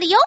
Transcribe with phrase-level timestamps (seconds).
[0.00, 0.18] るよ。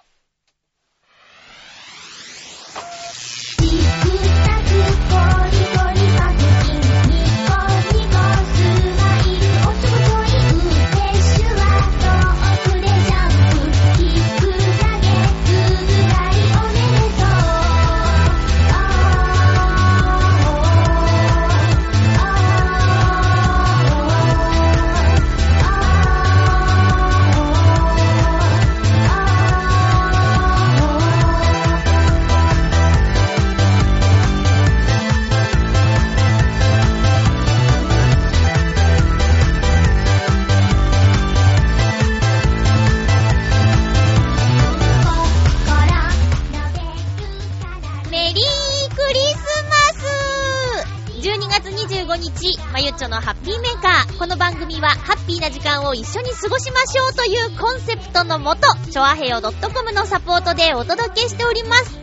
[52.94, 54.18] 日、まゆっちょのハッピーメーカー。
[54.18, 62.00] この番組は、ハッピーな時間を一緒に過ごしましょうというコンセプトのもと、ちょあへよ .com のサポートでお届けしております。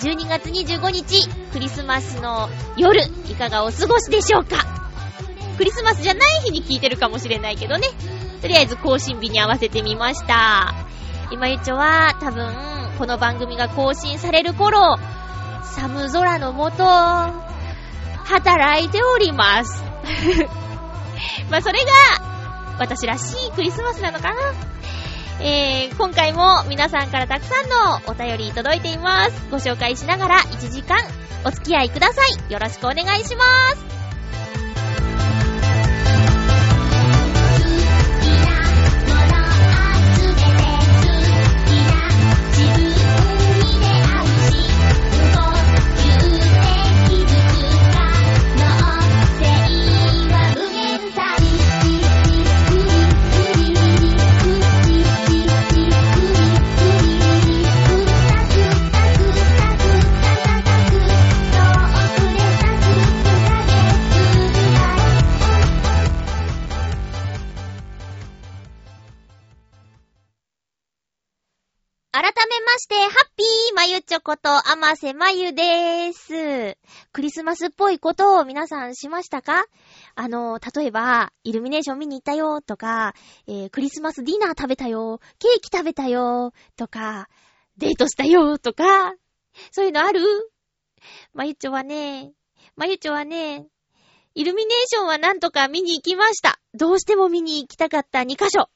[0.00, 4.64] 12月25日、クリスマスの夜、いかがお過ごしでしょうか？
[5.56, 7.88] クリスマスじゃない日に聞いてるかもしれないけどね。
[8.40, 10.74] とりあえず更新日に合わせてみました。
[11.30, 12.52] 今ゆちょは多分、
[12.98, 14.98] この番組が更新される頃、
[15.76, 16.84] 寒空のもと、
[18.24, 19.91] 働いております。
[21.50, 21.92] まあ、それが、
[22.78, 24.36] 私らしいクリスマスなのかな。
[25.40, 29.32] えー、今回も皆さんからたくさんのお便り届いています。
[29.50, 30.98] ご紹介しながら1時間
[31.44, 32.52] お付き合いください。
[32.52, 33.44] よろしくお願いしま
[33.74, 33.91] す。
[72.72, 76.78] まして、ハッピーまゆちょこと、あませまゆでーす。
[77.12, 79.66] クリスマスっぽいことを皆さんしましたか？
[80.14, 83.12] あの、例えば、イルミネーション見に行ったよとか、
[83.46, 87.28] えークリスマスディナー食べたよ、ケーキ食べたよとか、
[87.76, 89.12] デートしたよとか、
[89.70, 90.22] そういうのある？
[91.34, 92.32] まゆちょはね、
[92.74, 93.66] まゆちょはね、
[94.34, 96.58] イルミネーションはなんとか見に行きました。
[96.72, 98.70] どうしても見に行きたかった2カ所。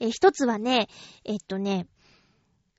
[0.00, 0.88] えー一つはね、
[1.24, 1.86] えっとね、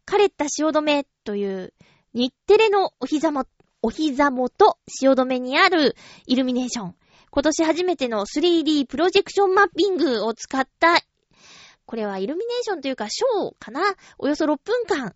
[0.07, 1.73] カレッタ汐留という
[2.13, 3.43] 日テレのお膝も、
[3.81, 6.95] お膝元汐留にあるイルミネーション。
[7.29, 11.01] 今年初めての 3D プロジェクションマッピングを使った、
[11.85, 13.81] これはイルミネーションというかショーかな？
[14.17, 15.13] およそ6分間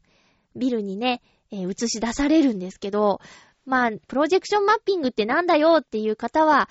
[0.58, 1.22] ビルにね、
[1.52, 3.22] えー映し出されるんですけど、
[3.66, 6.68] まあ、プロジェクションマッピングってなんだよっていう方は、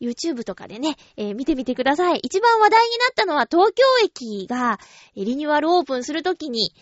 [0.00, 2.20] YouTube とかでね、えー見てみてください。
[2.22, 4.78] 一番話題になったのは東京駅が
[5.16, 6.72] リニューアルオープンするときに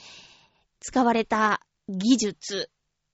[0.83, 2.71] 使われた技術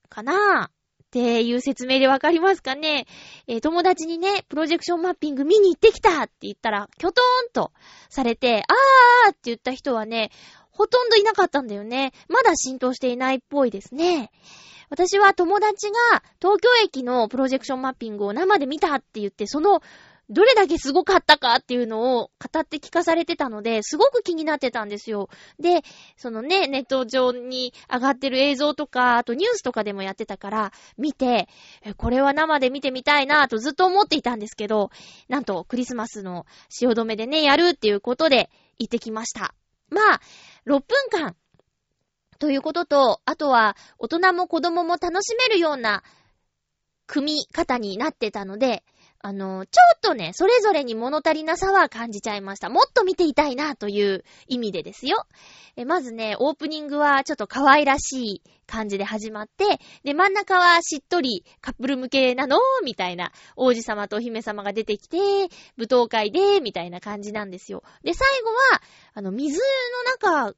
[0.09, 0.69] かな？
[0.71, 3.07] っていう説明でわかりますかね、
[3.47, 7.71] えー友達にね、プロジェクションマッピング見に行ってきたって言ったら、キョトーンと
[8.09, 10.29] されて、あーって言った人はね、
[10.69, 12.13] ほとんどいなかったんだよね。
[12.27, 14.29] まだ浸透していないっぽいですね。
[14.91, 19.81] 私は友達が東京駅のプロジェクションマッピングを生で見たって言って、その
[20.29, 25.29] どれだけすごかったかっていうのを語って聞かされてたので、すごく気になってたんですよ。
[25.59, 25.81] で、
[26.17, 31.47] そのね、ネット上に上がってる映像とか、あとニュースとかでもやってたから、見て、
[31.97, 34.91] これは生で見てみたいなとずっと思っていたんですけど、
[35.29, 39.55] なんとクリスマスの汐留でね、やるっていうことで行ってきました。
[39.89, 40.21] まあ、
[40.67, 41.35] 6分間
[42.37, 46.03] ということと、あとは大人も子供も楽しめるような
[47.07, 48.83] 組み方になってたので、
[49.21, 52.69] あの、ちょっとね、それぞれに物足りなさは感じちゃいました。
[52.69, 55.25] もっと見ていたいなという意味でですよ。
[55.75, 65.17] えまずね、オープニングはちょっと可愛らしい感じで始まって、で、真ん中はしっとりカップル向けなのみたいな、王子様とお姫様が出てきて、
[65.75, 67.83] 舞踏会で、みたいな感じなんですよ。
[68.03, 68.81] で、最後は、
[69.15, 70.55] あの、水の中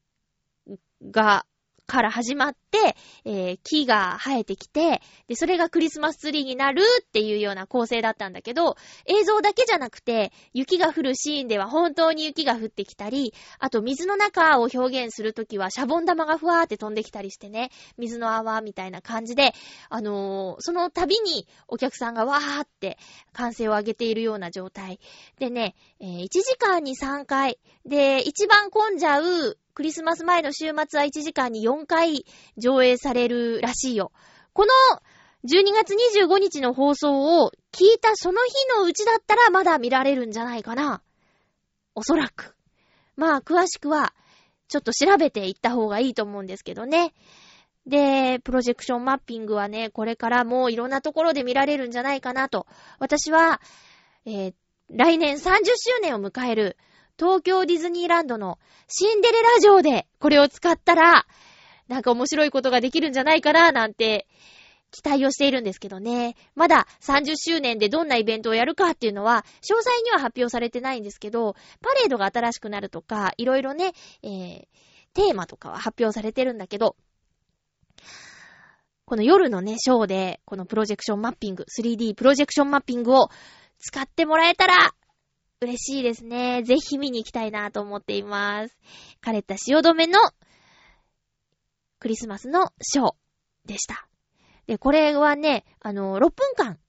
[1.09, 1.45] が、
[1.87, 2.95] から始まって、
[3.25, 8.75] えー木が生えてきて、で、それがクリスマスツリーになるっていうような構成だったんだけど、
[9.05, 19.53] 映像だけじゃなくて、雪が降るシーンでは本当に雪が降ってきたり、あと水の中を表現するときはシャボン玉がふわーって飛んできたりしてね、水の泡みたいな感じで、
[19.89, 22.97] あのーその度にお客さんがわーって
[23.33, 24.99] 歓声を上げているような状態。
[25.39, 27.59] でね、えー1時間に3回。
[27.85, 32.25] で、一番混んじゃうクリスマス前の週末は1時間に4回
[32.57, 34.12] 上映されるらしいよ。
[34.53, 34.71] この
[35.44, 41.01] 12月25日の放送を聞いたその日のうちだったらまだ見られるんじゃないかな。
[41.95, 42.56] おそらく。
[43.15, 44.13] まあ、詳しくは、
[44.68, 47.13] ちょっと調べていった方がいいと思うんですけどね。
[47.85, 52.67] で、プロジェクションマッピングはね、これからもういろんなところで見られるんじゃないかなと。
[53.00, 53.62] 私は、
[54.25, 54.53] えー、
[54.89, 56.77] 来年30周年を迎える
[57.19, 61.25] 東京ディズニーランドのシンデレラ城でこれを使ったら、
[61.87, 64.27] なんか面白いことができるんじゃないかな、なんて
[64.91, 66.35] 期待をしているんですけどね。
[66.53, 74.65] まだ30周年でどんなイベントをやるかっていうのは、詳細には発表されてないんですけど、パレードが新しくなるとか、いろいろね、えー、
[75.13, 76.95] テーマとかは発表されてるんだけど、
[79.05, 83.29] この夜のね、ショーで、このプロジェクションマッピング、3D プロジェクションマッピングを
[83.79, 84.93] 使ってもらえたら、
[85.63, 86.63] 嬉しいですね。
[86.63, 88.75] ぜひ見に行きたいなと思っています。
[89.23, 90.19] 枯れた汐留の
[91.99, 93.13] クリスマスのショー
[93.67, 94.07] でした。
[94.65, 96.79] で、これはね、あの、6分間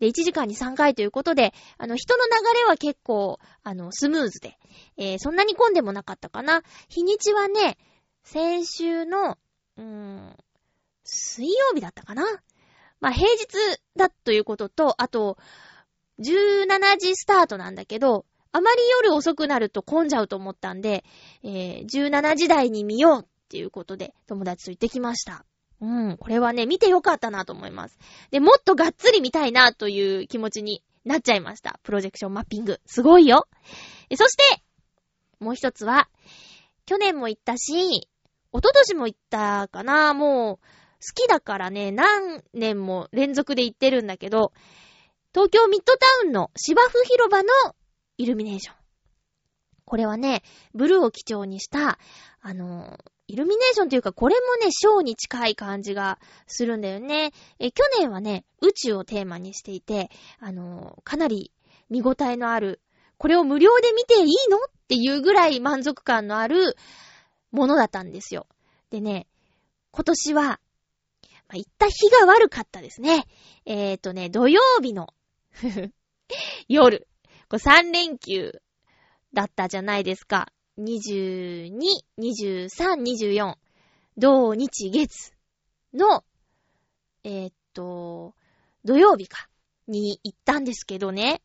[0.00, 4.58] で1時間に3回ということで、あの、人の流れは結構、あの、スムーズで、
[4.96, 6.64] えー、そんなに混んでもなかったかな。
[6.88, 7.78] 日にちはね、
[8.24, 9.38] 先週の、
[9.76, 10.36] うーん、
[11.04, 12.24] 水曜日だったかな。
[13.00, 13.46] まあ、平日
[13.94, 15.38] だということと、あと、
[16.20, 21.04] 17時スタートなんだけど、あまり夜遅くなると混んじゃうと思ったんで、
[21.42, 25.44] えー、17時台に見ようっていうことで、友達と行ってきました。
[25.80, 27.98] うん、これはね、見てよかったなと思います。
[28.30, 31.78] で、もっとがっつり見たいなという気持ちになっちゃいました。
[31.82, 32.80] プロジェクションマッピング。
[32.86, 33.46] すごいよ。
[34.16, 34.62] そして、
[35.38, 36.08] もう一つは、
[36.84, 38.08] 去年も行ったし、一
[38.52, 40.14] 昨年も行ったかな。
[40.14, 40.62] もう、好
[41.14, 44.52] きだからね、何年も連続で行ってるんだけど、
[45.34, 47.48] 東京ミッドタウンの芝生広場の
[48.16, 48.76] イルミネーション。
[49.84, 50.42] これはね、
[50.74, 51.98] ブルーを基調にした、
[52.40, 57.32] あのイルミネーションというか、これもね、ショーに近い感じがするんだよね。
[57.58, 60.10] え、去年はね、宇宙をテーマにしていて、
[60.40, 61.52] あの、かなり
[61.90, 62.80] 見応えのある、
[63.18, 66.74] これを無料で見ていいのっていうぐらい満足感のある
[67.50, 68.46] ものだったんですよ。
[68.90, 69.26] でね、
[69.90, 70.58] 今年は、ま
[71.54, 73.26] あ、行った日が悪かったですね。
[73.66, 75.08] えっ、ー、とね、土曜日の
[76.68, 77.06] 夜、
[77.48, 78.60] こ3連休
[79.32, 80.52] だったじゃないですか。
[80.78, 81.70] 22、
[82.18, 83.54] 23、24、
[84.16, 85.32] 土日月
[85.92, 86.24] の、
[87.24, 88.34] え、っと、
[88.84, 89.48] 土曜日か、
[89.88, 91.40] に行ったんですけどね、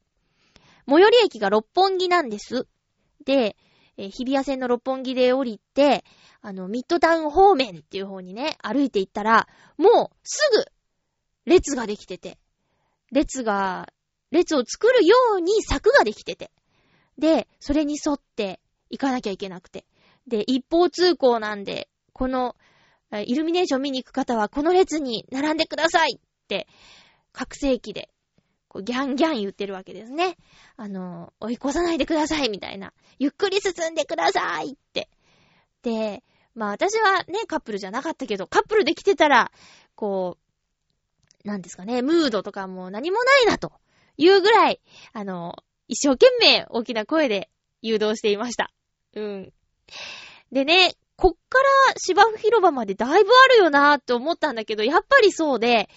[0.88, 2.68] 最寄り駅が六本木なんです。
[3.26, 3.56] で、
[3.98, 6.04] 日比谷線の六本木で降りて、
[6.42, 10.66] あの、ミッドタウン方面っていう方にね、歩いて行ったら、もう、すぐ、
[11.46, 12.38] 列ができてて、
[13.12, 13.88] 列が、
[14.34, 16.52] 列を作るように柵ができてて、
[17.18, 18.60] で、それに沿って
[18.90, 19.86] 行かなきゃいけなくて。
[20.28, 22.56] で、一方通行なんで、この、
[23.12, 26.68] イルミネーション見に行く方はこの列に並んでくださいって、
[27.32, 28.10] 覚醒器で、
[28.68, 30.36] こうギャンギャン言ってるわけですね。
[30.78, 32.92] あの、追い越さないでくださいみたいな。
[33.20, 35.10] ゆっくり進んでくださいって。
[35.84, 36.24] で、
[36.56, 39.52] まあ私はね、カップルじゃなかったけど、カップルで来てたら、
[39.94, 40.40] こ
[41.46, 43.74] う、なんですかね、ムードとかも何もないなと
[44.18, 44.82] いうぐらい、
[45.14, 45.56] あの、
[45.88, 47.50] 一生懸命大きな声で
[47.82, 48.72] 誘導していました。
[49.16, 49.54] うん。
[50.52, 55.90] でね、こっから芝生広場までだいぶあるよなーって思ったんだけど、やっぱりそうで、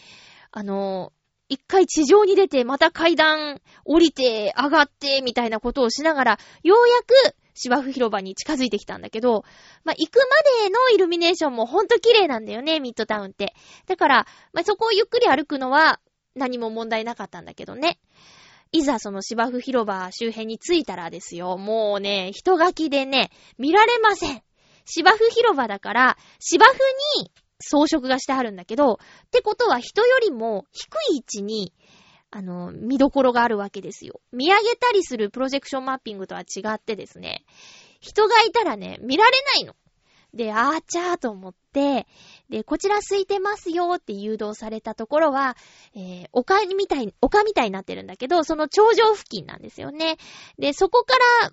[0.50, 1.12] あの
[1.48, 9.44] 一回地上に出て、また階段降りて、上がって、みたいなことをしながら、ようやく芝生広場に近づいてきたんだけど、
[9.84, 13.54] まあ、行くまでのイルミネーションもほんと綺麗なんだよね、ミッドタウンって。
[13.86, 16.00] だから、まあ、そこをゆっくり歩くのは
[16.36, 17.98] 何も問題なかったんだけどね。
[18.72, 24.42] いざその芝生広場周辺に着いたらですよ、もうね、人垣きでね、見られません。
[24.84, 26.72] 芝生広場だから、芝生
[27.20, 28.96] に装飾がしてあるんだけど、っ
[29.30, 31.72] てことは人よりも低い位置に、
[32.30, 34.20] あの、見どころがあるわけですよ。
[34.32, 37.44] 見上げたりするプロジェクションマッピングとは違ってですね、
[38.00, 39.74] 人がいたらね、見られないの。
[40.36, 42.06] で、あーちゃーと思って、
[42.48, 45.56] で、こちら空いてますよって誘導されたところは、
[45.94, 50.18] えー、丘みたい、丘みたいになってるんだけど、その頂上付近なんですよね。
[50.58, 51.50] で、そこから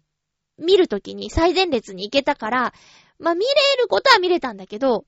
[0.57, 2.73] 見るときに最前列に行けたから、
[3.19, 5.05] まあ、見れることは見れたんだけど、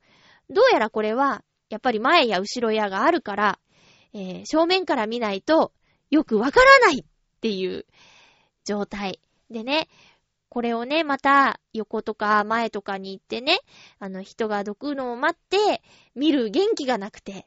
[0.50, 3.58] どうやらこれは、やっぱり前や後ろやがあるから、
[4.14, 5.72] えー、正面から見ないと
[6.10, 7.04] よくわからないっ
[7.40, 7.84] ていう
[8.64, 9.20] 状態。
[9.50, 9.88] でね、
[10.48, 13.58] これをね、また横とか前とかに行ってね、
[13.98, 15.82] あの人がどくのを待って
[16.14, 17.46] 見る元気がなくて。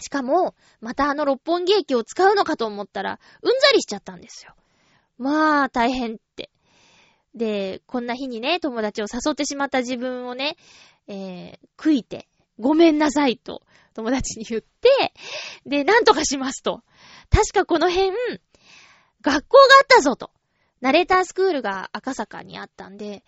[0.00, 4.54] しかも、またあの六本木駅を使うのかと思ったら、うんざりしちゃったんですよ。
[5.18, 6.50] まあ、大変って。
[7.34, 10.56] で、こんな日にね、友達を誘ってしまった自分をね、
[11.08, 12.28] えー、悔いて、
[12.58, 13.62] ごめんなさいと、
[13.94, 15.12] 友達に言って、
[15.66, 16.82] で、なんとかしますと。
[17.30, 18.12] 確かこの辺、
[19.20, 20.30] 学校があったぞと。
[20.80, 23.24] ナレータースクールが赤坂にあったんで、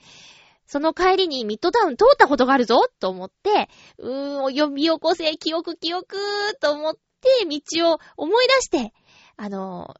[0.67, 6.17] その帰りにミッドタウン通ったことがあるぞと思って、うーん、お呼び起こせ、記憶記憶
[6.61, 7.01] と思って、
[7.47, 8.95] 道を思い出して、
[9.37, 9.97] あの、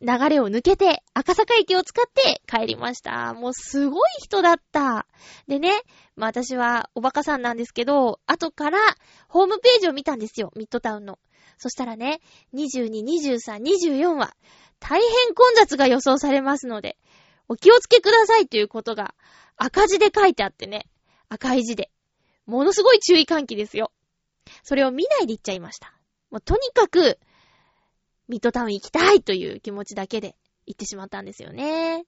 [0.00, 3.34] 流れを抜けて、赤坂駅を使って帰りました。
[3.34, 5.06] もうすごい人だった。
[5.46, 5.72] でね、
[6.16, 8.78] まあ私はおバカさんなんですけど、後から
[9.28, 11.18] ホームページを見たんですよ、ミッドタウンの。
[11.58, 12.20] そしたらね、
[12.54, 14.34] 22、23、24は
[14.80, 16.96] 大変混雑が予想されますので、
[17.48, 19.14] お気をつけくださいということが
[19.56, 20.86] 赤字で書いてあってね。
[21.28, 21.90] 赤い字で。
[22.46, 23.92] ものすごい注意喚起ですよ。
[24.64, 25.94] それを見ないで行っちゃいました。
[26.30, 27.18] もうとにかく、
[28.28, 32.04] ミッドタウン行きたいという気持ちだけで行ってしまったんですよね。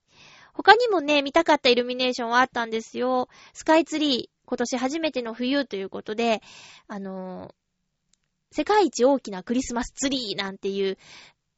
[0.55, 3.29] 他にもね、見たかったイルミネーションはあったんですよ。
[3.53, 6.43] スカイツリー、今年初めての冬ということで、
[6.87, 10.99] あのー、世界一大きなクリスマスツリーなんていう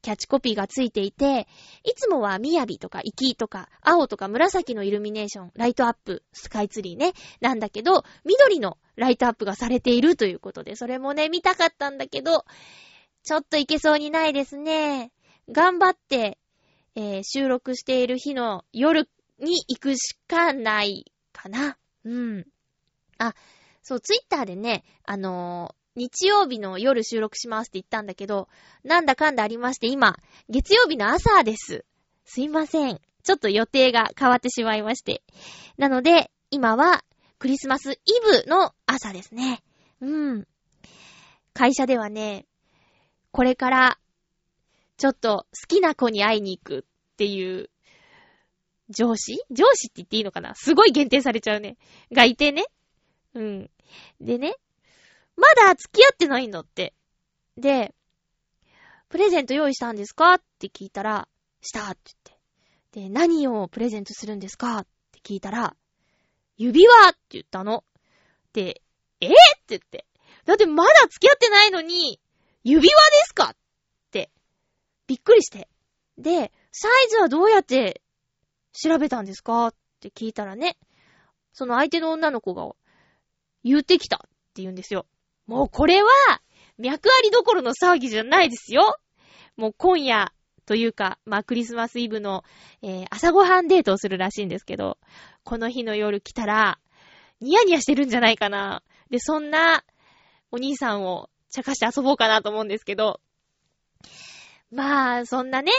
[0.04, 1.48] キャッチコピーがついていて、
[1.82, 12.44] いつもはみやびとかいきとか青とか紫のイルミネーション、ライトアップ、スカイツリーね、なんだけど、緑のライトアップがされているということで、それもね、見たかったんだけど、
[13.22, 15.10] ちょっといけそうにないですね。
[15.50, 16.36] 頑張って、
[16.96, 19.08] えー、収録している日の夜
[19.38, 21.78] に行くしかないかな。
[22.04, 22.46] うん。
[23.16, 23.34] あ、
[23.82, 28.48] そう、ツイッターでね、あの日曜日の夜収録しますって言ったんだけど、
[28.82, 30.16] なんだかんだありまして今、
[30.48, 31.84] 月曜日の朝です。
[32.24, 33.00] すいません。
[33.22, 35.22] ちょっと予定が変わってしまいまして。
[35.78, 37.04] なので、今は
[37.38, 37.98] クリスマスイ
[38.44, 39.62] ブの朝ですね。
[40.00, 40.46] うん。
[41.52, 42.46] 会社ではね、
[43.30, 43.98] これから
[44.96, 47.70] ちょっと好きな子に会いに行くっていう
[48.90, 49.42] 上司？
[49.50, 50.54] 上司って言っていいのかな？
[50.54, 51.76] すごい限定されちゃうね。
[52.12, 52.64] がいてね。
[53.34, 53.70] うん。
[54.20, 54.56] でね、
[55.36, 56.94] まだ付き合ってないんだって。
[57.56, 57.94] で、
[59.08, 60.34] プレゼント用意したんですか？
[60.34, 61.28] って聞いたら、
[61.60, 62.12] したって
[62.92, 63.08] 言って。
[63.08, 64.78] で、何をプレゼントするんですか？
[64.78, 65.76] って聞いたら、
[66.56, 67.84] 指輪って言ったの。
[68.52, 68.82] で、
[69.20, 69.34] えー、って
[69.68, 70.06] 言って。
[70.44, 72.20] だってまだ付き合ってないのに、
[72.62, 72.92] 指輪で
[73.26, 73.50] すか？
[73.50, 73.56] っ
[74.10, 74.30] て、
[75.06, 75.68] びっくりして。
[76.18, 78.02] で、サイズはどうやって
[78.72, 79.68] 調べたんですか？
[79.68, 80.76] って聞いたらね、
[81.52, 82.70] その相手の女の子が
[83.62, 84.20] 言ってきたっ
[84.54, 85.06] て言うんですよ。
[85.46, 86.08] もうこれは、
[86.78, 88.96] 脈ありどころの騒ぎじゃないですよ。
[89.56, 90.32] もう今夜、
[90.66, 92.42] というか、まあ、クリスマスイブの、
[92.82, 94.98] えー、朝ごはんデートをするらしいんですけど、
[95.42, 96.78] この日の夜来たら、
[97.40, 98.82] ニヤニヤしてるんじゃないかな。
[99.10, 99.84] で、そんな、
[100.50, 103.20] お兄さんを茶化して遊ぼうかなと思うんですけど、
[104.70, 105.70] まあ、そんなね、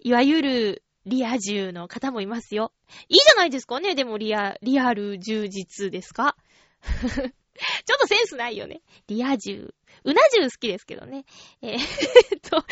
[0.00, 2.72] いわゆる、リア充の方もいますよ。
[3.08, 6.36] いいじゃないですかね、でもリア、リアル充実ですか？
[7.84, 8.82] ちょっとセンスないよね。
[9.06, 9.74] リア充。
[10.04, 11.24] うな重好きですけどね。
[11.62, 12.64] えー、 っと、 そんな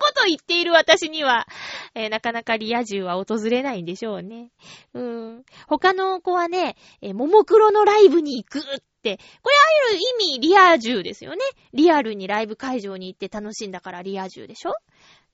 [0.00, 1.46] こと言っている私には、
[1.94, 4.50] えー、なかなかリア充は訪れないんでしょうね。
[4.92, 5.44] うーん。
[5.66, 8.62] 他の子はね、えー、ももクロのライブに行くっ
[9.02, 9.56] て、これ
[9.88, 11.40] ある意味リア充ですよね。
[11.72, 14.74] リアルにライブ会場に行って楽しんだからリア充でしょ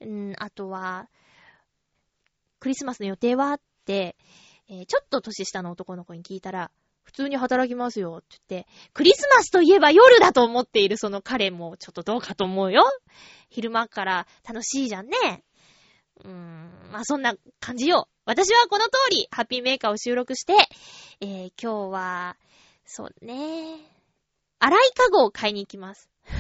[0.01, 1.09] うーん、あとは、
[2.59, 4.17] クリスマスの予定はって、
[4.69, 6.71] えー、ちょっと年下の男の子に聞いたら、
[7.11, 12.85] 普通に働きますよ、って言って、クリスマスといえば夜だと思っているその彼もちょっとどうかと思うよ。
[13.49, 15.43] 昼間から楽しいじゃんね。
[16.23, 18.09] うーん、まあそんな感じよ。
[18.27, 20.55] 私はこの通り、ハッピーメーカーを収録して、
[21.21, 22.37] えー、今日は、
[22.87, 23.75] そうね、
[24.61, 26.09] 洗いかごを買いに行きます。
[26.31, 26.35] キッ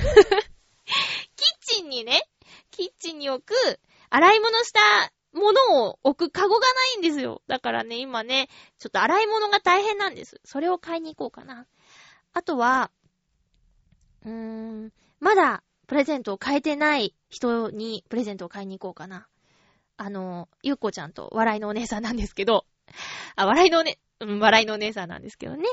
[1.62, 2.22] チンにね、
[2.70, 4.80] キッチンに置く、洗い物した
[5.32, 7.42] 物を置くカゴがないんですよ。
[7.46, 10.40] だからね、今ね、ちょっと洗い物が大変なんです。
[10.44, 11.66] それを買いに行こうかな。
[12.32, 12.90] あとは、
[14.24, 14.30] うー
[14.86, 19.28] ん、まだプレゼントを買えてない人にプレゼントを買いに行こうかな。
[19.96, 22.64] あの、ゆうこちゃんと笑いのお姉さんなんですけど、
[23.36, 25.64] あ、笑いのおね、うん、笑いのお姉さんなんですけどね。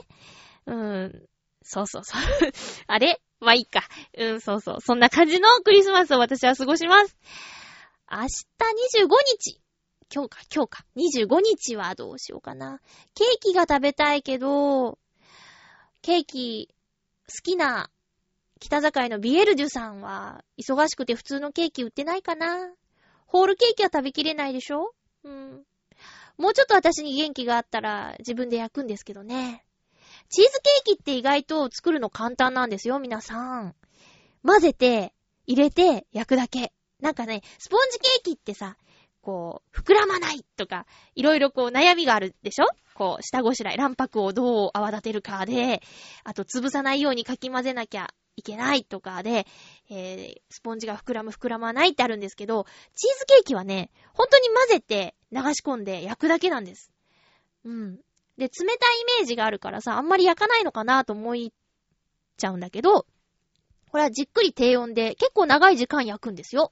[0.65, 1.25] うーん、
[1.63, 2.21] そうそうそう。
[2.87, 3.21] あれ？
[3.39, 3.83] まあ、いいか。
[4.17, 4.81] うん、そうそう。
[4.81, 7.15] そんな感じのクリスマスを私は過ごします。
[8.09, 8.27] 明日
[9.03, 9.59] 25日。
[10.13, 10.85] 今日か、今日か。
[10.95, 12.79] 25日はどうしようかな。
[13.13, 14.97] ケーキが食べたいけど、
[16.01, 16.69] ケーキ、
[17.27, 17.89] 好きな、
[18.61, 22.71] 北境のビエルジュさんは、忙しくて普通のケーキ売ってないかな。
[23.25, 24.93] ホールケーキは食べきれないでしょ？
[25.25, 25.65] うん。
[26.37, 29.65] もうちょっと私に元気があったら自分で焼くんですけどね。
[30.29, 30.51] チーズ
[30.85, 33.75] ケーキって意外と作るの簡単なんですよ、皆さん。
[34.45, 35.13] 混ぜて、
[35.45, 36.71] 入れて、焼くだけ。
[36.99, 38.75] なんかね、スポンジケーキってさ、
[39.21, 40.85] こう、膨らまないとか、
[41.15, 42.65] いろいろこう悩みがあるでしょ？
[42.95, 45.81] こう、下ごしらえ、卵白をどう泡立てるかで、
[46.23, 49.45] あと潰さないようにかき混ぜなきゃいけないとかで、
[49.89, 56.91] えー、スポンジが膨らむ膨らまないってあるんですけど、チーズケーキはね、本当に混ぜて流し込んで焼くだけなんです。
[57.65, 57.97] うん。
[58.37, 61.51] で、冷たいイメージがあるからさ、あんまり焼かないのかなと思い
[62.37, 63.05] ちゃうんだけど、
[63.91, 66.71] これはじっくり低温で結構長い時間焼くんですよ。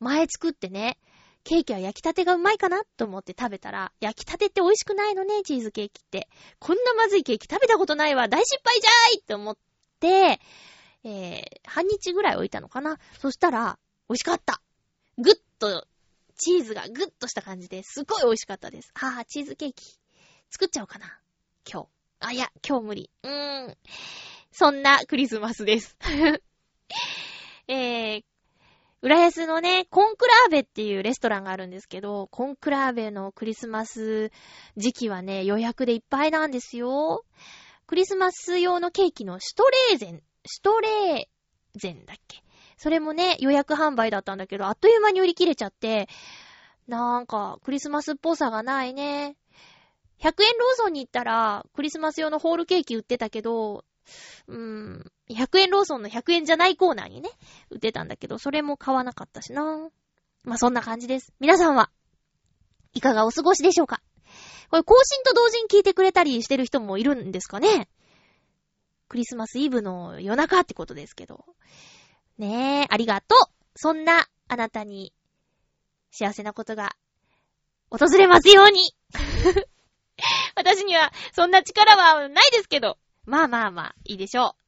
[0.00, 0.98] 前作ってね、
[1.44, 6.28] ケーキは焼きたてがうまいかなと思って食べたら、焼きたてって美味しくないのね、チーズケーキって。
[6.58, 9.56] こんなまずいケーキ食べたことないわ、大失敗じゃーいって思っ
[9.98, 10.40] て、
[11.04, 12.98] えー、半日ぐらい置いたのかな。
[13.18, 13.78] そしたら、
[14.08, 14.60] 美味しかった。
[15.16, 15.86] ぐっと、
[16.36, 18.90] チーズがぐっとした感じですごい美味しかったです。
[18.94, 19.98] はぁ、チーズケーキ。
[20.50, 21.18] 作っちゃおうかな。
[21.70, 21.88] 今日。
[22.20, 23.10] あ、いや、今日無理。
[23.22, 23.76] うーん。
[24.52, 25.96] そんなクリスマスです。
[27.68, 28.24] えー、
[29.00, 34.32] 浦安のね、コンクラーベっていうレストランがあるんですけど、コンクラーベのクリスマス
[34.76, 37.24] 時期はね、予約でいっぱいなんですよ。
[37.86, 42.42] クリスマス用のケーキのシュトレーゼン、シュトレーゼンだっけ？
[42.76, 46.08] それもね、予約販売だったんだけど、あっという間に売り切れちゃって、
[46.88, 49.36] なんか、クリスマスっぽさがないね。
[50.20, 53.84] 100円ローソンに行ったら、クリスマス用のホールケーキ売ってたけど、
[54.48, 57.30] うーん、100円ローソンの100円じゃないコーナーにね、
[57.70, 59.90] 売ってたんだけど、それも買わなかったしな。
[60.44, 61.32] まあ、そんな感じです。
[61.40, 61.90] 皆さんは、
[62.94, 64.00] いかがお過ごしでしょうか？
[64.70, 67.88] これ、更新と同時に聞いてくれたりしてる人もいるんですかね？
[69.08, 71.44] クリスマスイブの夜中ってことですけど。
[72.38, 73.38] ねえ、ありがとう
[73.74, 75.12] そんなあなたに
[76.10, 76.94] 幸せなことが
[77.90, 78.94] 訪れますように
[80.54, 82.98] 私にはそんな力はないですけど。
[83.24, 84.56] まあまあまあ、いいでしょ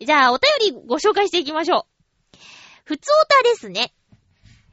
[0.00, 1.86] じゃあ、お便りご紹介していきましょ
[2.34, 2.36] う。
[2.84, 3.92] ふつおたですね。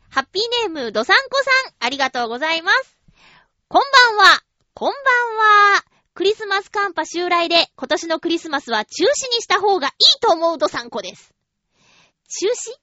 [0.10, 2.98] ハッピーネーム、ドサンコさん、ありがとうございます。
[3.68, 3.82] こん
[4.18, 4.44] ばんは。
[4.74, 5.86] こんばんは。
[6.14, 11.34] クリスマスカンパ襲来で、今年のクリスマスは中止にした方がいいと思うドサンコです。
[12.28, 12.78] 中止？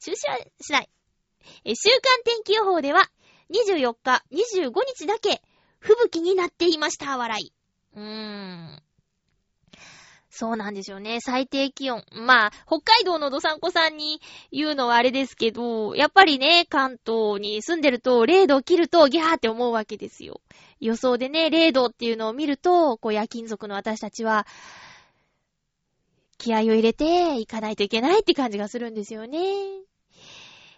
[0.00, 0.88] 中止はしない。
[1.64, 3.10] え、週間天気予報では、
[3.50, 5.42] 24日、25日だけ、
[5.80, 7.52] 吹雪になっていました、笑い。
[7.96, 8.83] うーん。
[10.36, 11.20] そうなんですよね。
[11.20, 12.02] 最低気温。
[12.10, 14.20] まあ、北海道のどさんこさんに
[14.50, 20.40] 言うのはあれですけど、やっぱりね、関東に住んでると0度切るとギャーって思うわけですよ。
[20.80, 24.44] 予想でね、0度っていうのを見ると、こう夜勤族の私たちは、
[26.36, 29.38] 気合を入れていかないといけないって感じがするんですよね。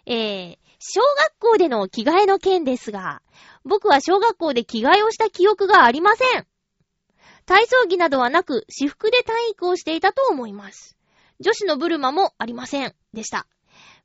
[0.05, 3.23] えー、小学校での着替えの件ですが、
[3.65, 6.45] 僕は小学校で着替えをした記憶がありません。
[7.47, 10.97] 体操着などはなく、私服で体育をしていたと思います。
[11.39, 12.93] 女子のブルマもありません。
[13.13, 13.47] でした。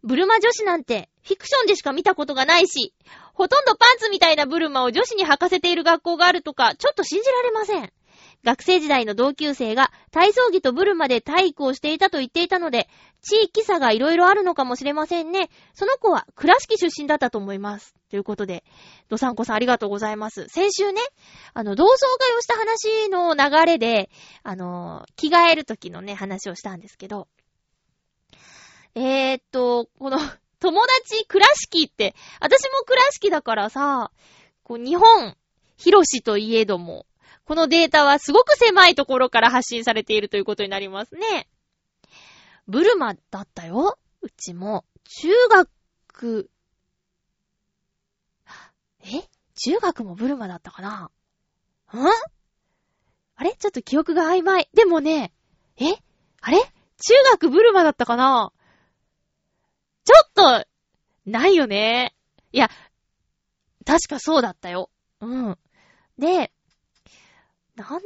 [0.05, 2.95] ブルマ女子なんて、フィクションでしか見たことがないし、
[3.35, 7.93] ほとんどパンツみたいなブルマを女子に履かせている学校があるとか、ちょっと信じられません。
[8.45, 12.89] 学生時代の同級生が体操着とブルマで体育をしていたと言っていたので、
[13.23, 15.49] 地域差がいろいろあるのかもしれませんね。
[15.75, 17.95] その子は倉敷出身だったと思います。
[18.11, 18.65] ということで、
[19.09, 20.49] ドサンコさんありがとうございます。
[20.49, 21.01] 先週ね、
[21.55, 24.11] あの、同窓会をした話の流れで、
[24.43, 27.29] あの、着替える時のね、話をしたんですけど、
[28.95, 30.19] えー、っと、この、
[30.59, 34.11] 友達倉敷って、私も倉敷だからさ、
[34.65, 35.37] こう、日本、
[35.77, 37.07] 広しといえども、
[37.45, 41.49] このデータはすごく狭いところから発信されているということになりますね。
[42.69, 43.99] ブルマだったよ。
[44.21, 44.85] うちも。
[45.05, 46.51] 中学、
[49.01, 49.29] え？
[49.55, 51.11] 中学もブルマだったかな？
[51.93, 52.07] ん？
[53.35, 53.55] あれ？
[53.57, 54.69] ちょっと記憶が曖昧。
[54.75, 55.33] でもね、
[55.77, 55.97] え？
[56.41, 56.59] あれ？
[56.59, 58.53] 中学ブルマだったかな？
[60.05, 60.67] ちょっと、
[61.27, 62.15] ないよね。
[62.53, 62.71] いや、
[63.85, 64.91] 確かそうだったよ。
[65.21, 65.59] うん。
[66.19, 66.53] で、
[67.75, 68.01] なん、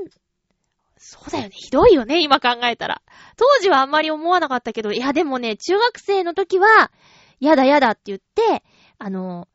[1.08, 1.50] そうだよね。
[1.52, 3.00] ひどいよね、今考えたら。
[3.36, 6.90] 当時はあんまり思わなかったけど、いやでもね、中学生の時は、
[7.38, 8.64] やだやだって言って、
[8.98, 9.46] あの、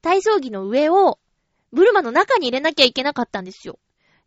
[0.00, 1.18] 体操着の上を、
[1.72, 3.80] ブルマの中に入れなきゃいけなかったんですよ。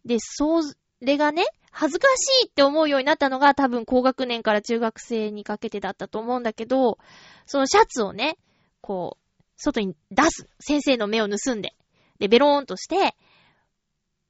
[0.03, 0.59] で、そ
[0.99, 6.97] れがね、恥ずかしいって思うようになったのが多分高学年から中学生にかけてだったと思うんだけど、
[7.45, 8.37] そのシャツをね、
[8.81, 10.49] こう、外に出す。
[10.59, 11.73] 先生の目を盗んで。
[12.19, 13.15] で、ベローンとして、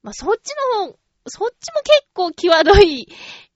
[0.04, 3.08] まあ、そっちの方、そっちも結構際どい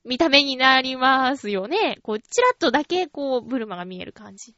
[0.05, 1.97] 見た目になりますよね。
[2.01, 4.55] こう、チラッとだけ、こう、ブルマが見える感じ。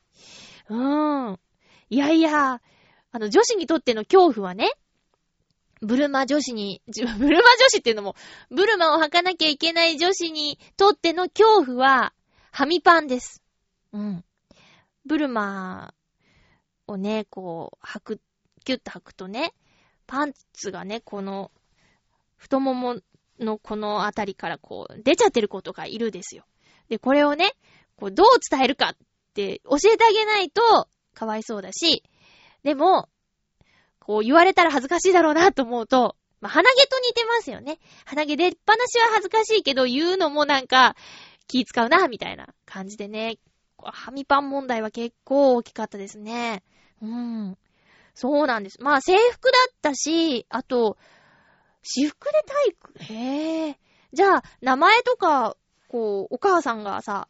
[0.69, 1.39] うーん。
[1.89, 2.61] いやいや、
[3.11, 4.71] あの、女子にとっての恐怖はね、
[5.81, 8.15] ブルマ女子に、 ブルマ女子っていうのも、
[8.49, 12.13] ブルマを履かなきゃいけない女子にとっての恐怖は、
[12.51, 13.43] ハミパンです。
[13.91, 14.25] うん。
[15.05, 15.93] ブルマ
[16.87, 18.21] をね、こう、履く
[18.63, 19.53] キュッと履くとね、
[20.07, 21.51] パンツがね、この、
[22.37, 22.97] 太もも
[23.39, 26.45] のこのあたりからこう、出ちゃってる子とかいるですよ。
[26.89, 27.53] で、これをね、
[27.95, 28.97] こう、どう伝えるかっ
[29.33, 32.03] て教えてあげないと、かわいそうだし、
[32.63, 33.09] でも、
[33.99, 37.79] こう言われたら恥ずかしいだろうなと思うと、まあ、鼻毛と似てますよね。
[38.05, 40.95] 鼻毛出っ放しは恥ずかしいけど、言うのもなんか、
[41.47, 43.37] 気使うな、みたいな感じでね。
[43.77, 46.63] ハミパン問題は結構大きかったですね。
[47.01, 47.57] うん。
[48.13, 48.81] そうなんです。
[48.81, 50.97] まあ制服だったし、あと、
[51.87, 53.79] 私服で体育、へえ。
[54.11, 55.55] じゃあ、名前とか、
[55.87, 57.27] こう、お母さんがさ、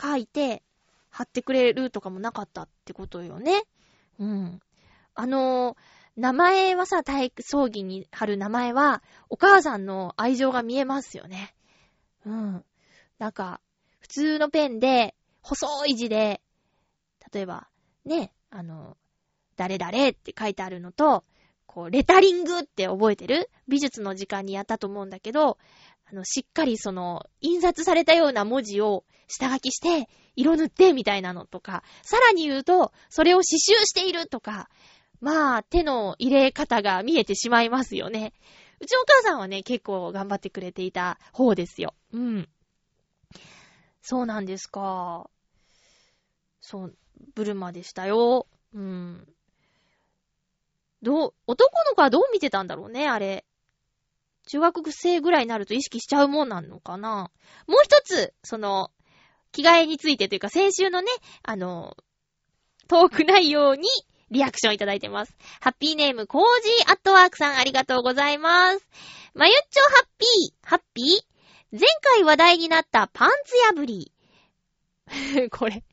[0.00, 0.62] 書いて、
[1.10, 3.64] 貼ってくれるとかもなかったってことよね？
[4.18, 4.60] うん。
[5.14, 5.76] あのー、
[6.16, 11.54] 名前はさ、体育葬儀に貼る名前は、お母さんの愛情が見えますよね。
[12.24, 12.64] うん。
[13.18, 13.60] なんか、
[14.00, 16.40] 普通のペンで、細い字で、
[17.32, 17.68] 例えば、
[18.06, 18.96] ね、あの、
[19.56, 21.24] 誰々って書いてあるのと、
[21.66, 23.50] こう、レタリングって覚えてる？
[23.68, 25.58] 美術の時間にやったと思うんだけど、
[26.08, 34.68] あの、しっかりその、印刷されたような文字を下書きして、色塗ってみたいなのとか、さらに言うと、それを刺繍しているとか、
[35.20, 38.32] まあ、手の入れ方が見えてしまいますよね。
[38.80, 41.94] うちのお母さんはね、結構頑張ってくれていた方ですよ。
[42.12, 42.48] うん。
[44.02, 45.28] そうなんですか。
[46.60, 46.96] そう、
[47.34, 48.46] ブルマでしたよ。
[48.74, 49.26] うん。
[51.06, 53.44] どう、男の子はどう見てたんだろうね、あれ。
[54.48, 57.30] 中学生ぐらいになると意識しちゃうもんなのかな。
[57.68, 58.90] もう一つ、その、
[59.52, 61.12] 着替えについてというか、先週のね、
[61.44, 61.96] あの、
[62.88, 63.88] 遠くないように、
[64.32, 65.36] リアクションいただいてます。
[65.60, 68.84] ハッピーネーム、コージーアットワークさんありがとうございます。
[69.32, 71.06] まゆっちょハッピー、ハッピー？
[71.70, 74.12] 前回話題になったパンツ破り。
[75.52, 75.84] これ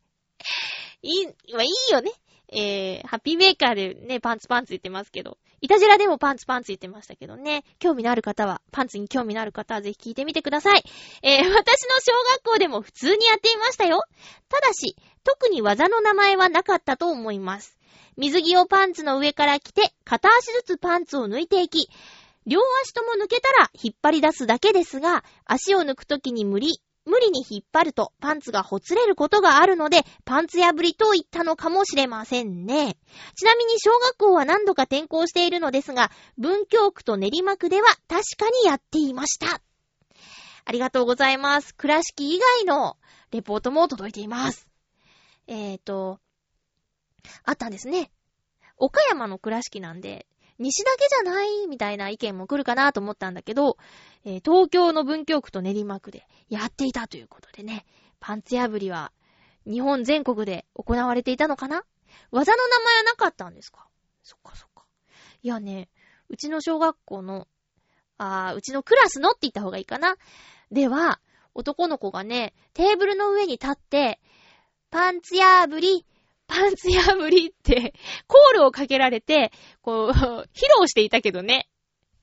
[1.04, 2.12] いい、まあいいよね。
[2.56, 10.84] えー、ハッピーメーカーでね、パンツパンツ言ってますけど、いたじらでもパンツパンツ言ってましたけどね、興味のある方は、パンツに興味のある方はぜひ聞いてみてください。
[11.24, 12.14] えー、私の小
[12.44, 14.04] 学校でも普通にやっていましたよ。
[14.50, 17.78] ただし、特に技の名前はなかったと思います。
[18.18, 21.90] 水着をパンツの上から着て、片足ずつパンツを抜いていき、
[22.46, 32.98] 両足とも抜けたら引っ張り出すだけですが、足を抜くときに無理、無理に引っ張るとパンツがほつれることがあるので、パンツ破りと言ったのかもしれませんね。
[33.36, 39.62] ちなみに小学校は何度か転校しているのですが、文京区と練馬区では確かにやっていました。
[40.66, 41.76] ありがとうございます。
[41.76, 42.98] 倉敷以外の
[43.32, 44.68] レポートも届いています。
[45.48, 46.20] えーと、
[47.44, 48.12] あったんですね。
[48.78, 50.26] 岡山の倉敷なんで、
[50.60, 53.78] 西だけじゃないみたいな意見も来るかなと思ったんだけど、
[54.26, 57.86] えー、東京の文京区と練馬区でやっていたということでね、
[58.20, 59.12] パンツ破りは
[59.66, 61.84] 日本全国で行われていたのかな？
[62.32, 63.88] 技の名前はなかったんですか？
[64.22, 64.86] そっかそっか。
[65.42, 65.90] いやね、
[66.30, 67.48] うちの小学校の、
[68.18, 70.16] あー、うちのクラスのって言った方がいいかな？
[70.72, 71.20] では、
[71.56, 74.20] 男の子がね、テーブルの上に立って、
[74.92, 76.06] パンツ破り、
[76.48, 77.94] パンツ破りって、
[78.28, 79.52] コールをかけられて、
[79.82, 80.10] こう、
[80.54, 81.70] 披露していたけどね。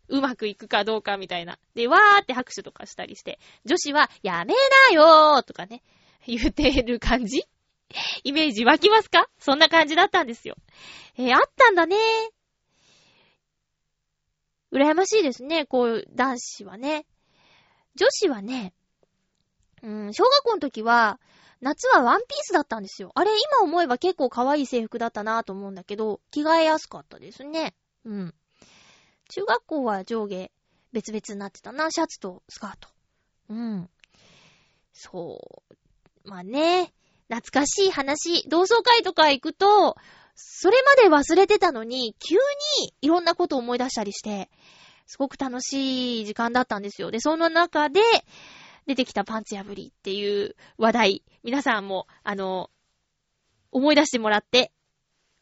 [0.08, 1.58] うまくいくかどうかみたいな。
[1.74, 4.54] で、わーって拍手とかしたりして、女子は、やめ
[4.90, 5.82] なよーとかね、
[6.26, 7.44] 言ってる感じ？
[8.24, 9.28] イメージ湧きますか？
[9.38, 10.56] そんな感じだったんですよ。
[11.16, 11.96] えー、あったんだね
[14.72, 17.06] 羨ましいですね、こういう男子はね。
[17.96, 18.72] 女子はね、
[19.82, 21.20] うん、小学校の時は、
[21.60, 23.12] 夏はワンピースだったんですよ。
[23.14, 27.74] あれ、今思えば結構可愛い制服だったなぁと思うんだけど、着替えやすかったですね。
[28.04, 28.34] うん。
[29.28, 30.50] 中学校は上下
[30.92, 32.88] 別々になってたな、シャツとスカート。
[33.50, 33.90] うん。
[34.92, 35.38] そ
[36.24, 36.28] う。
[36.28, 36.92] まあね、
[37.28, 39.96] 懐かしい話、同窓会とか行くと、
[40.34, 42.36] それまで忘れてたのに、急
[42.80, 44.50] にいろんなことを思い出したりして、
[45.06, 47.10] すごく楽しい時間だったんですよ。
[47.10, 48.00] で、その中で、
[48.90, 52.70] 出てきたパンツ破りっていう話題、皆さんも、あの、
[53.70, 54.72] 思い出してもらって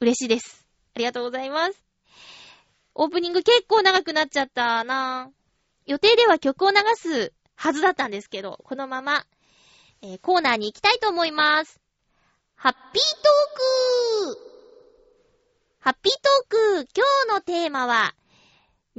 [0.00, 0.66] 嬉しいです。
[0.94, 1.82] ありがとうございます。
[2.94, 5.30] オープニング結構長くなっちゃったな
[5.86, 9.24] 予定では曲を流すはずだったんですけど、このまま、
[10.02, 11.80] えー、コーナーに行きたいと思います。
[12.54, 14.38] ハッピートーク
[15.80, 18.14] ハッピートーク今日のテーマは、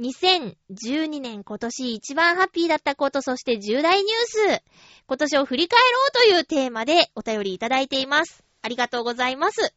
[0.00, 4.62] 2012年今年一番ハッピーだったこと、そして重大ニュース。
[5.06, 8.42] 今年を振り返ろうというテーマでお便りいただいています。
[8.62, 9.74] ありがとうございます。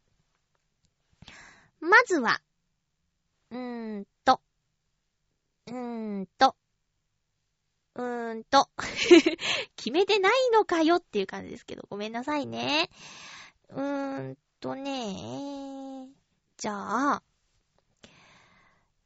[1.80, 2.40] まずは、
[3.50, 4.40] うーんと、
[5.66, 6.56] うーんと、
[7.94, 8.70] うーんと、
[9.76, 12.88] 決めてないのかよっていう感じですけど、ごめんなさいね。
[13.68, 16.08] うーんとね、
[16.56, 17.22] じゃあ、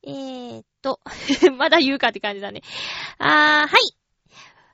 [0.09, 1.01] えーっと、
[1.59, 2.63] まだ言うかって感じだね。
[3.19, 3.95] あー、はい。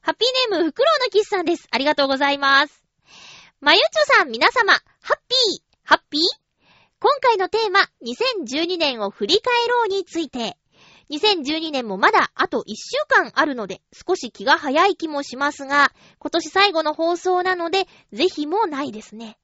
[0.01, 1.66] ハッピーネーム、フクロウのキスさんです。
[1.73, 2.85] ありがとうございます。
[3.61, 4.81] まゆちょさん、皆様、ハ
[5.14, 6.20] ッピー、ハッピー？
[7.01, 10.57] 今回のテーマ、2012年を振り返ろうについて。
[11.11, 19.37] 2012年もまだあと1週間あるので、少し気が早い気もしますが、今年最後の放送なので、ぜひもないですね。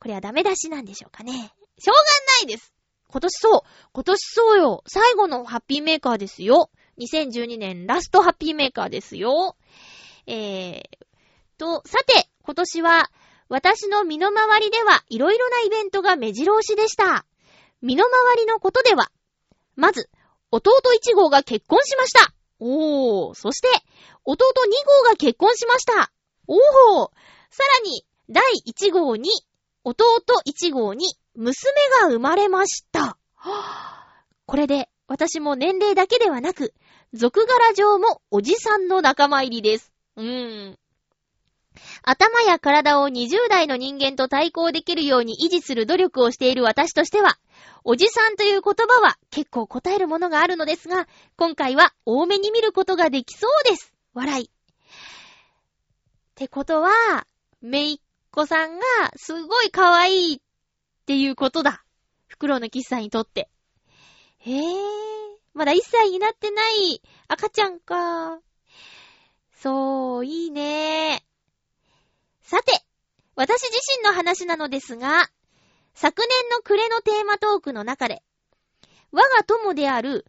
[0.00, 1.32] これはダメ出しなんでしょうかね。
[1.32, 2.02] しょうが
[2.40, 2.74] ないです。
[3.10, 3.60] 今年そう。
[3.92, 4.84] 今年そうよ。
[4.86, 6.70] 最後のハッピーメーカーですよ。
[6.98, 9.56] 2012年ラストハッピーメーカーですよ。
[10.26, 10.82] えー、
[11.58, 13.10] と、さて、今年は、
[13.48, 17.26] 私の身の回りではいろいろなイベントが目白押しでした。
[17.82, 19.10] 身の回りのことでは、
[19.74, 20.08] まず、
[20.52, 22.32] 弟1号が結婚しました。
[22.60, 23.68] おー、そして、
[24.24, 26.12] 弟2号が結婚しました。
[26.46, 27.10] おー、
[27.50, 29.30] さらに、第1号に、
[29.84, 30.04] 弟
[30.46, 31.54] 1号に、娘
[32.02, 33.16] が生まれました。
[34.46, 36.74] これで、私も年齢だけではなく、
[37.12, 39.92] 俗柄上もおじさんの仲間入りです。
[40.16, 40.78] うーん。
[42.02, 47.38] 頭や体を20代の人間と対抗できるように維持する努力をしている私としては、
[47.84, 53.94] おじさんという言葉は結構答えるものがあるのですが、今回は多めに見ることができそうです。
[54.14, 54.44] 笑い。
[54.44, 54.48] っ
[56.34, 56.90] てことは、
[57.60, 57.98] めいっ
[58.30, 58.84] 子さんが
[59.16, 60.40] すごい可愛いっ
[61.10, 61.82] っていうことだ。
[62.28, 63.50] フクロウのキスさんにとって。
[64.38, 64.64] へぇー。
[65.54, 68.38] まだ1歳になってない赤ちゃんか。
[69.52, 71.24] そう、いいね
[72.42, 72.84] さて、
[73.34, 75.28] 私自身の話なのですが、
[75.94, 78.22] 昨年の暮れのテーマトークの中で、
[79.10, 80.24] 我が友である、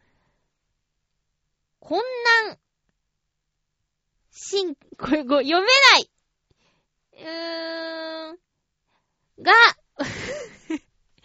[1.79, 2.01] 困
[2.47, 2.57] 難、
[4.31, 6.09] しん、これ、ご、読めない
[7.13, 9.53] うーん、が、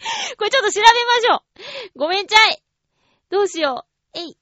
[0.38, 1.45] これちょっと調べましょ
[1.95, 1.99] う。
[1.99, 2.62] ごめんちゃい。
[3.31, 4.19] どうしよう。
[4.19, 4.38] えい。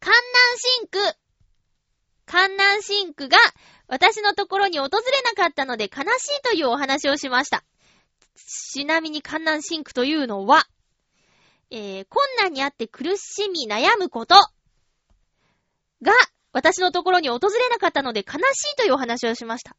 [0.00, 0.98] 観南シンク。
[2.26, 3.38] 観南シンクが
[3.86, 7.64] 私のところに訪れなかったので悲しいというお話をしました。
[8.36, 10.66] ちなみに艱難辛苦というのは、
[11.70, 14.34] えー、困難にあって苦しみ悩むこと
[16.02, 16.12] が
[16.52, 19.76] 私のところに訪れなかったので悲しいというお話をしました。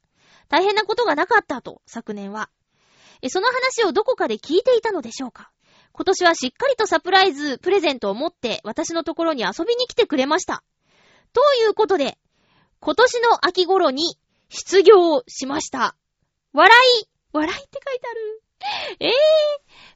[0.50, 2.50] 大変なことがなかったと、昨年は。
[3.28, 5.52] その話をどこかで聞いていたのでしょうか？
[5.92, 10.64] 今年はしっかりとサプライズプレゼントを持って私のところに遊びに来てくれました。
[11.34, 12.18] ということで、
[12.80, 15.98] 今年の秋頃に失業しました。
[16.54, 18.42] 笑い笑いって書いてある。
[19.00, 19.12] え えー、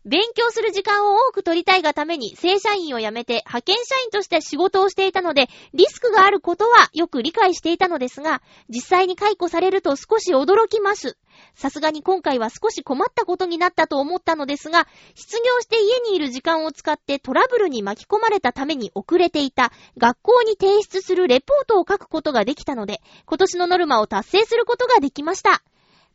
[0.06, 11.18] 勉強する時間を多く取りたいがために正社員を辞めて派遣社員として仕事をしていたので、リスクがあることはよく理解していたのですが、実際に解雇されると少し驚きます。
[11.56, 25.64] さすがに今回は少し困ったことになったと思ったのですが、失業して家にいる時間を使ってトラブルに巻き込まれたために遅れていた学校に提出するレポートを書くことができたので、今年のノルマを達成することができました。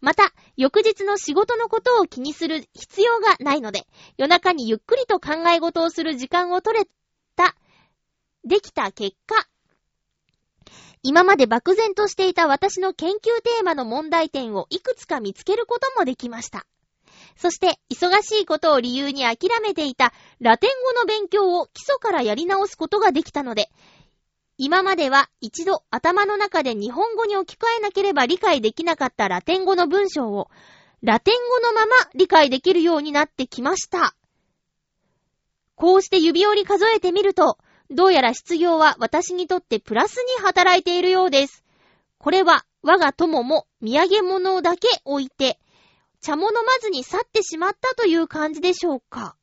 [0.01, 6.87] また、翌日の仕事のことを気にする必要がないので、夜中にゆっくりと考え事をする時間を取れ
[7.37, 7.57] た、
[8.45, 9.49] できた結果、
[11.03, 16.67] 今まで漠然としていた私の研究テーマの問題点をいくつか見つけることもできました。
[17.37, 23.71] そして、忙しいことを理由に諦めていたラテン語の勉強を基礎からやり直すことができたので、
[24.61, 30.51] 今までは一度頭の中で日本語に置き換えなければ理解できなかったラテン語の文章を、
[31.01, 34.17] ラテン語のまま理解できるようになってきました。
[35.77, 41.63] こうして指折り数えてみると、どうやら失業は私にとってプラスに働いているようです。
[42.19, 45.61] これは我が友も土産物だけ置いて、
[46.21, 49.37] 茶も飲まずに去ってしまったという感じでしょうか。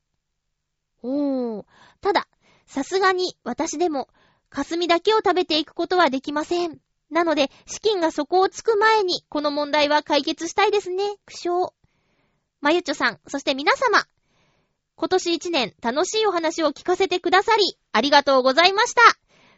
[1.02, 1.64] おー。
[2.02, 2.28] ただ、
[2.66, 4.08] さすがに私でも
[4.56, 6.78] 霞だけを食べていくことはできません。
[7.10, 11.16] なので、資金が底をつく前に、この問題は解決したいですね。
[11.26, 11.72] 苦笑。
[12.62, 14.06] まゆちょさん、そして皆様、
[14.94, 19.02] 今年一年楽しいお話を聞かせてくださり、ありがとうございました。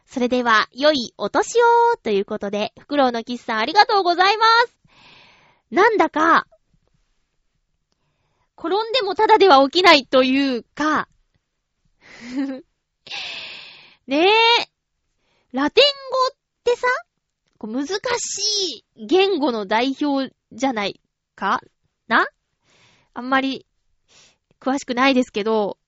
[0.04, 4.76] それでは、良いお年をということで、フクロウのキスさんありがとうございます。
[5.70, 6.48] なんだか、
[8.56, 11.08] 転んでもただでは起きないというか
[14.08, 14.68] ねえ、
[15.52, 16.86] ラテン語ってさ、
[17.60, 17.86] 難
[18.18, 21.00] しい言語の代表じゃない
[21.34, 21.60] か？
[22.06, 22.28] な？
[23.14, 23.66] あんまり
[24.60, 25.78] 詳しくないですけど、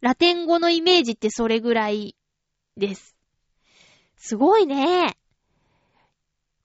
[0.00, 2.16] ラテン語のイメージってそれぐらい
[2.76, 3.16] です。
[4.16, 5.16] すごいね。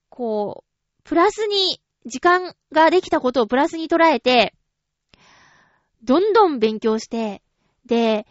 [0.08, 4.54] こう、プラスに、時間ができたことをプラスに捉えて、
[6.04, 7.42] どんどん勉強して、
[7.84, 8.26] で、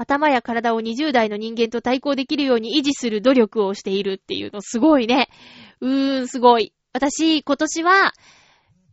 [0.00, 5.28] 頭や体を20代の人間と対抗できるように維持する努力をしているっていうのすごいね。
[5.80, 6.72] うーん、すごい。
[6.94, 8.12] 私、今年は、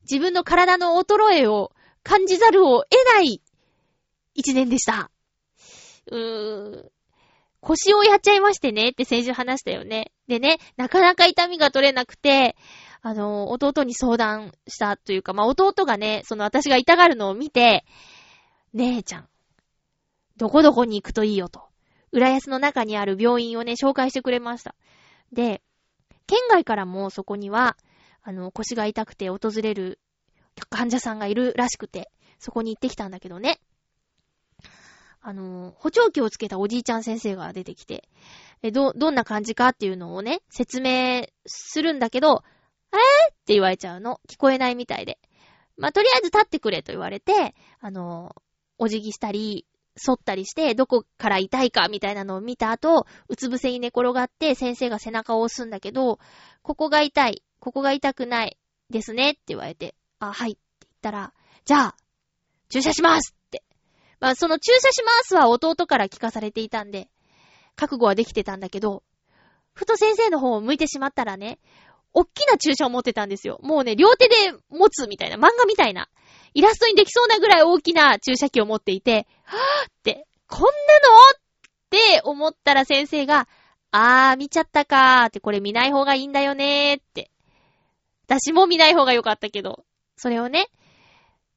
[0.04, 1.72] 自分の体の衰えを
[2.04, 3.42] 感じざるを得ない
[4.36, 5.10] 一年でした。
[6.12, 6.92] うーん。
[7.62, 10.12] 腰をやっちゃいましてねって先週話したよね。
[10.28, 12.58] でね、なかなか痛みが取れなくて、
[13.02, 17.86] あの、弟に相談したというか、まあ、弟がね、その私が痛がるのを見て、
[18.74, 19.30] 姉ちゃん、
[20.38, 21.64] どこどこに行くといいよと。
[22.12, 24.76] 浦安の中にある病院をね、紹介してくれました。
[25.34, 25.62] で、
[26.26, 27.78] 県外からもそこには、
[28.22, 30.00] あの、腰が痛くて訪れる
[30.70, 33.60] 患者さんがいるらしくて、そこに行ってきたんだけどね。
[35.22, 38.08] あの、補聴器をつけたおじいちゃん先生が出てきて、
[38.62, 42.44] え、ど、どんな感じかっていうのをね、説明するんだけど、
[42.94, 44.22] えーって言われちゃうの。
[44.30, 45.20] 聞こえないみたいで。
[45.76, 48.36] まあ、とりあえず立ってくれと言われて、あの、
[48.78, 49.66] お辞儀したり、
[50.04, 56.20] 反ったりして、どこから痛いかみたいなのを見た後、うつ伏せに寝転がって先生が背中を押すんだけど、
[56.62, 58.58] ここが痛い、ここが痛くない
[58.90, 61.34] ですねって言われて、あ、はいって言ったら、
[61.66, 61.96] じゃあ、
[62.70, 63.64] 注射しますって。
[64.20, 67.10] まあ、その注射しますは弟から聞かされていたんで、
[67.76, 69.04] 覚悟はできてたんだけど、
[69.74, 71.60] ふと先生の方を向いてしまったらね、
[72.20, 73.60] おっきな注射を持ってたんですよ。
[73.62, 74.36] もうね、両手で
[74.70, 76.10] 持つみたいな、漫画みたいな。
[76.56, 80.72] イラストにできそうなぐらい大きな注射器を持っていて、はぁって、こんなの？
[81.36, 81.40] っ
[81.92, 83.48] て思ったら先生が、
[83.92, 87.30] あー、見ちゃったかーって、これ見ない方がいいんだよねーって。
[88.26, 90.70] 私も見ない方がよかったけど、それをね、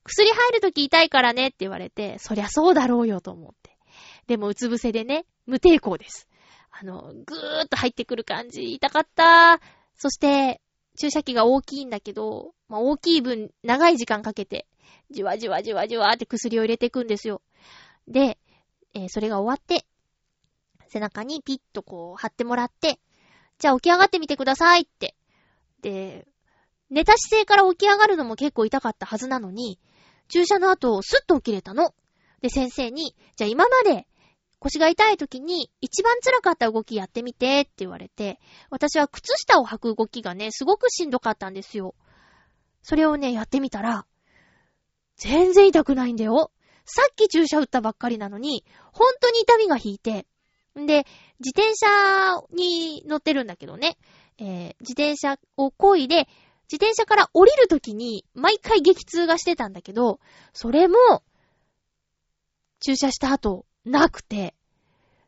[0.05, 3.79] 薬入るとき痛いからねって言われて、そりゃそうだろうよと思って。
[4.27, 6.29] でもうつ伏せでね、無抵抗です。
[6.70, 9.80] あの、ぐーっと入ってくる感じ、痛かったー。
[10.01, 10.63] そして、
[10.99, 14.67] 注射器が大きいんだけど、まあ、大きい分、長い時間かけて、
[15.11, 17.43] じわじわじわじわって薬を入れていくんですよ。
[18.09, 18.39] で、
[18.95, 19.85] えー、それが終わって、
[20.89, 22.99] 背中にピッとこう貼ってもらって、
[23.59, 25.15] じゃあ起き上がってみてくださいって。
[25.83, 26.27] で、
[26.89, 29.79] 寝た姿勢から起き上がるのも結構痛かったはずなのに、
[30.29, 31.95] 注射の後、スッと起きれたの。
[32.41, 34.07] で、先生に、じゃあ今まで
[34.61, 41.94] 腰が痛い時に一番辛かった動きやってみてって言われて、私は靴下を履く動きがね、すごくしんどかったんですよ。
[42.83, 44.07] それをね、やってみたら、
[45.16, 46.51] 全然痛くないんだよ。
[46.85, 50.27] さっき注射打ったばっかりなのに、本当に痛みが引いて、
[50.79, 51.07] んで、
[51.38, 51.87] 自転車
[52.55, 53.96] に乗ってるんだけどね、
[54.38, 56.29] えー、自転車を漕いで、
[56.70, 60.20] 自転車から降りるときに、毎回激痛がしてたんだけど、
[60.53, 60.96] それも、
[62.81, 64.55] 注射した後、なくて、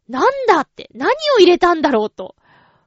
[0.09, 2.37] なんだって、何を入れたんだろうと、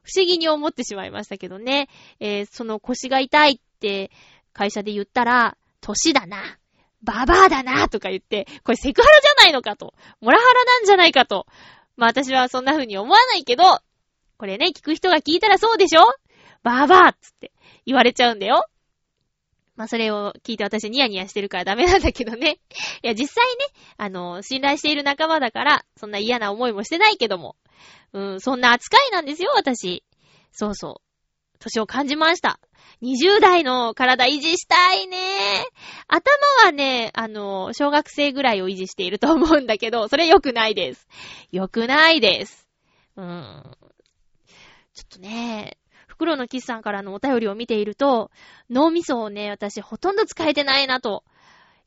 [0.02, 1.88] 不思議に思ってしまいましたけどね。
[2.20, 4.10] えー、その腰が痛いって
[4.52, 6.58] 会社で言ったら、歳だな。
[7.02, 9.94] ババアだなとか言って、これセクハラじゃないのかと。
[10.20, 11.46] モラハラなんじゃないかと。
[11.96, 13.64] まあ私はそんな風に思わないけど、
[14.38, 16.02] これね、聞く人が聞いたらそうでしょ？
[16.62, 17.52] ババアっつって
[17.84, 18.64] 言われちゃうんだよ。
[19.76, 22.58] まあ、それを聞いて私ニヤニヤしてるからダメなんだけどね。
[23.02, 23.64] いや、実際ね、
[23.98, 27.56] あの、信頼している仲間だから、そんな嫌な思いもしてないけども。
[28.12, 30.02] うん、そんな扱いなんですよ、私。
[30.50, 31.58] そうそう。
[31.58, 32.58] 年を感じました。
[33.02, 35.18] 20代の体維持したいね。
[36.08, 36.24] 頭
[36.64, 41.06] はね、あの、小学生ぐらいを維持していると思うんだけど、それ良くないです。
[41.52, 42.66] 良くないです。
[43.16, 43.76] うーん。
[44.94, 45.76] ちょっとね、
[46.16, 48.30] 袋のキスさんからのお便りを見ていると、
[48.70, 51.24] 脳みそをね、私ほとんど使えてないなと。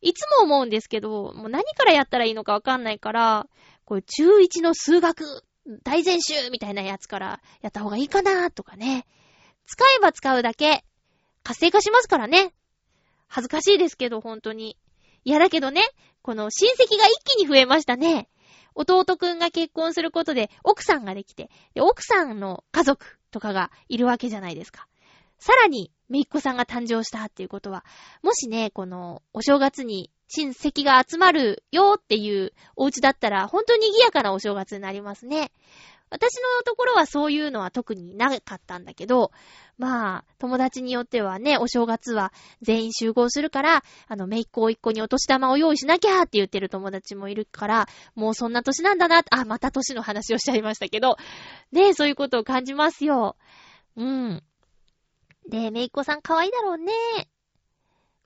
[0.02, 3.48] いつも思うんですけど、もう何からやったらいいのかわかんないから、
[3.86, 5.26] こう中1の数学
[5.84, 9.06] 大全集みたいなやつからやった方がいいかなとかね。
[9.66, 10.84] 使えば使うだけ
[11.44, 12.54] 活性化しますからね。
[13.28, 14.78] 恥ずかしいですけど、本当に。
[15.26, 15.82] いやだけどね、
[16.22, 18.30] この親戚が一気に増えましたね。
[18.76, 24.88] 弟くんが結婚することで奥さんができて、で、奥さんの家族とかがいるわけじゃないですか。
[25.38, 27.86] さらに、めいっ子さんが誕生したっていうことは、
[28.22, 35.52] もしね、この、お正月に親戚が集まるよっていうお家だったら、本当に賑やかなお正月になりますね。
[36.10, 39.32] 私のところはそういうのは特になかったんだけど、
[39.78, 51.18] まあ、友達によってはね、お正月は全員集合するから、あの、めいっ子おいっ子にお年玉を用意しなきゃって言ってる友達もいるから、もうそんな年なんだな、あ、また年の話をしちゃいましたけど、
[51.72, 53.38] ねそういうことを感じますよ。
[53.96, 54.44] うん。
[55.48, 56.92] で、めいっ子さん可愛いだろうね。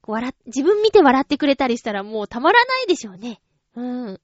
[0.06, 3.42] 笑、自分見て笑ってくれたりしたらもうたまらないでしょうね。
[3.76, 4.22] うん。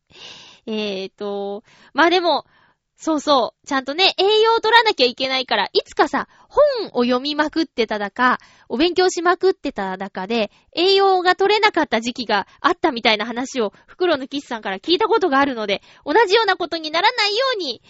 [0.66, 2.46] えーと、まあでも、
[3.02, 3.68] そうそう。
[3.68, 17.82] ちゃんとね、栄養を取らなきゃいけないから、いつかさ、本を読みまくってただか、お勉強しまくってただかで、栄養が取れなかった時期があったみたいな話を、袋のキスさんから聞いたことがあるので、同じようなことにならないように、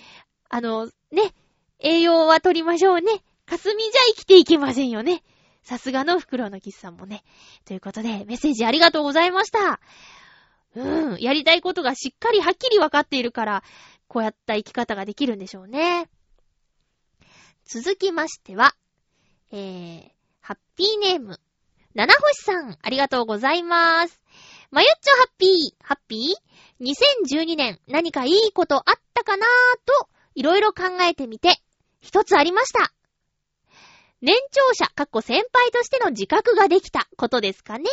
[0.48, 1.34] あの、ね、
[1.80, 3.24] 栄養は取りましょうね。
[3.48, 5.24] 霞じゃ生きていけませんよね。
[5.64, 7.24] さすがの袋のキスさんもね。
[7.66, 9.80] ということで、メッセージありがとうございました。
[10.76, 13.64] うん、やりたいことがしっかりはっきり分かっているから、
[14.08, 16.10] こうやった生き方ができるんでしょうね。
[17.66, 18.76] 続きましては、
[19.52, 20.12] えー、
[20.42, 21.40] ハッピーネーム、
[21.94, 24.20] 七星さん、ありがとうございます。
[24.72, 29.50] まゆっちょハッピー、ハッピー ?2012 年何かいいことあったかなー
[29.86, 31.58] と、いろいろ考えてみて、
[32.00, 32.94] 一つありました。
[34.22, 37.90] 年長者、かっこ先輩としての自覚ができたことですかね。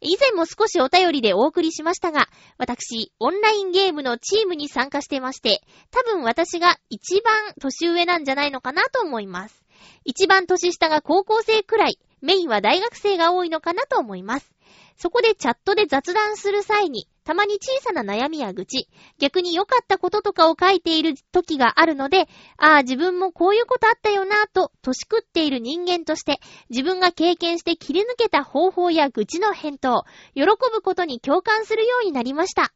[0.00, 2.28] 以前も少しお便りでお送りしましたが、
[2.58, 9.64] 私、オンラインゲームのチームに参加してまして、多分私が一番年上なんじゃないのかなと思います。
[10.04, 14.50] 一番年下が高校生くらい、メインは大学生が多いのかなと思います。
[14.96, 26.38] そこでチャットで雑談する際に、たまに小さな悩みや愚痴、逆に良かったこととかを書いている時があるので、ああ、自分もこういうことあったよなぁと、年食っている人間として、
[26.70, 30.04] 自分が経験して切り抜けた方法や愚痴の返答、
[30.34, 32.72] 喜ぶことに共感するようになりました。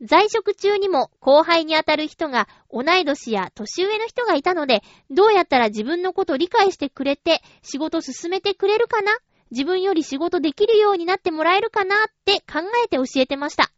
[0.00, 9.12] 在職中にも後輩にあたる人が同い年や年上の人がいたので、どうやったら自分のこと理解してくれて仕事進めてくれるかな
[9.50, 13.70] 自分より仕事できるようになってもらえるかなって考えて教えてました。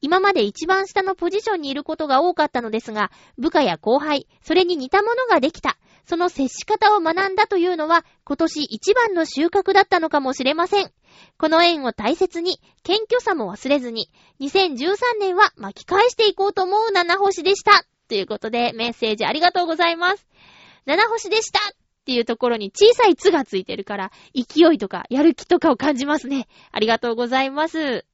[0.00, 5.78] 今まで一番下のポジションにいることが多かったのですが、部下や後輩、それに似たものができた。
[6.04, 10.92] その接し方を学んだというのは、今年一番の収穫だったのかもしれません。
[11.38, 17.84] この縁を大切に、謙虚さも忘れずに、2013年は巻き返していこうと思う七星でした。
[18.08, 20.26] ということで、メッセージありがとうございます。
[20.84, 21.60] 七星でした
[22.02, 26.48] っていうところに小さいつがついてるから、勢いとかやる気とかを感じますね。
[26.72, 28.04] ありがとうございます。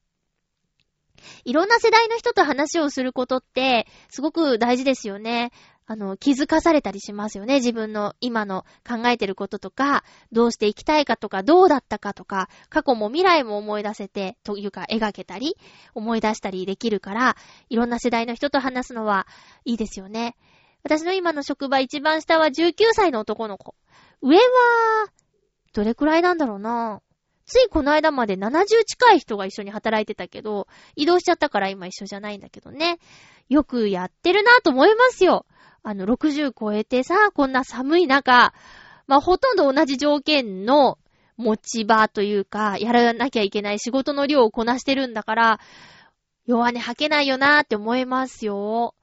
[1.43, 5.51] いろんな世代の人と話をすることって、すごく大事ですよね。
[5.87, 7.55] あの、気づかされたりしますよね。
[7.55, 15.57] 自分の今の考えてることとか、どうしていきたいかとか、どうだったかとか、過去も未来も思い出せて、というか描けたり、
[15.95, 17.35] 思い出したりできるから、
[17.69, 19.25] いろんな世代の人と話すのは
[19.65, 20.35] いいですよね。
[20.83, 23.75] 私の今の職場一番下は19歳の男の子。
[24.21, 24.41] 上は、
[25.73, 27.01] どれくらいなんだろうな。
[27.45, 32.99] ついこの間まで70近い人が一緒に働いてたけど、移動しちゃったから今一緒じゃないんだけどね。
[33.49, 35.45] よくやってるなと思いますよ。
[35.81, 38.53] あの、60超えてさ、こんな寒い中、
[39.07, 40.99] まあ、ほとんど同じ条件の
[41.37, 45.59] 持ち場というか、やらなきゃいけない仕事の量をこなしてるんだから、
[46.45, 48.93] 弱音吐けないよなーって思いますよ。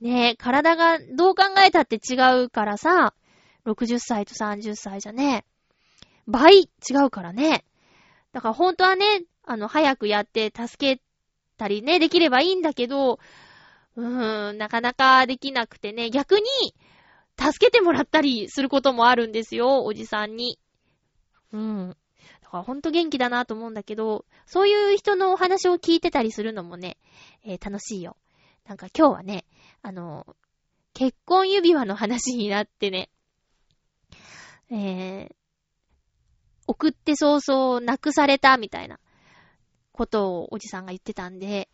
[0.00, 3.14] ねえ、体がどう考えたって違うからさ、
[3.66, 5.44] 60歳と30歳じゃね、
[6.26, 6.68] 倍違
[7.04, 7.64] うからね。
[8.32, 11.02] だから本当はね、あの、早くやって助け
[11.56, 13.18] たりね、できればいいんだけど、
[13.96, 16.46] うーん、なかなかできなくてね、逆に、
[17.40, 20.58] 助けてもらったりすることもあるんですよ、おじさんに。
[21.52, 21.96] うん。
[22.42, 26.98] だからほんと元気だなと思うんだけど、そういう人のお話を聞いてたりするのもね、
[27.44, 28.16] えー、楽しいよ。
[28.66, 29.46] なんか今日はね、
[29.82, 30.26] あの、
[30.92, 33.08] 結婚指輪の話になってね、
[34.70, 35.34] えー、
[36.66, 38.98] 送って早々なくされたみたいな
[39.92, 41.68] ことをおじさんが言ってたんで、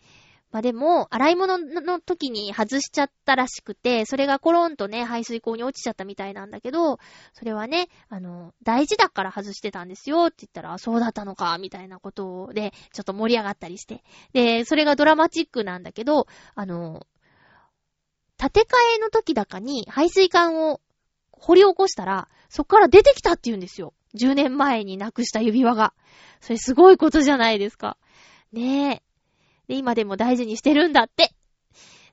[0.53, 6.99] まあでも、洗い物の時に外しちゃったらしくて、それがコロンとね、排水口に落ちちゃったみたいなんだけど、
[7.35, 14.03] それはね、あの、大事だから外してたんですよって言ったら、そうだったのか、みたいなことで、ちょっと盛り上がったりして。
[14.33, 17.07] で、それがドラマチックなんだけど、あの、
[18.39, 18.65] 建て替
[18.97, 20.81] えの時だかに排水管を
[21.39, 23.95] 掘り起こしたら、そっから出てきたって言うんですよ。
[24.15, 25.93] 10年前になくした指輪が。
[26.41, 27.97] それすごいことじゃないですか。
[28.53, 29.03] ねえ。
[29.69, 31.33] で、今でも大事にしてるんだって。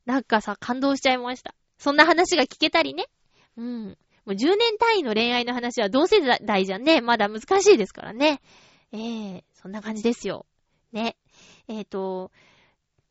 [0.05, 1.55] なんかさ、感動しちゃいました。
[1.77, 3.05] そんな話が聞けたりね。
[3.57, 3.97] うん。
[4.25, 7.01] もう10年単位の恋愛の話は同世代じゃんね。
[7.01, 8.41] まだ難しいですからね。
[8.91, 10.45] ええー、そんな感じですよ。
[10.91, 11.17] ね。
[11.67, 12.31] えっ、ー、と、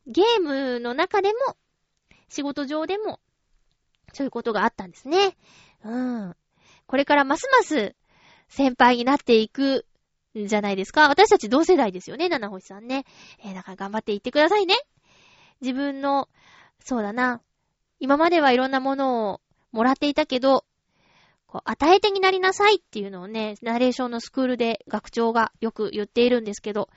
[0.06, 1.56] ゲームの中でも、
[2.28, 3.20] 仕事上でも、
[4.12, 5.36] そういうことがあったんですね。
[5.84, 5.90] う
[6.28, 6.36] ん。
[6.86, 7.94] これからますます
[8.48, 9.86] 先輩になっていく
[10.38, 11.08] んじゃないですか。
[11.08, 13.04] 私たち同世代ですよね、七星さんね。
[13.44, 14.76] えー、だから頑張っていってくださいね。
[15.60, 16.28] 自分の、
[16.80, 17.40] そうだな。
[18.00, 20.64] 今まではいろんなものをもらっていたけど、
[21.46, 26.88] こう、与え手になりなさいっていうのをね、ナレーションのスクールで学長がよく言っているんですけど、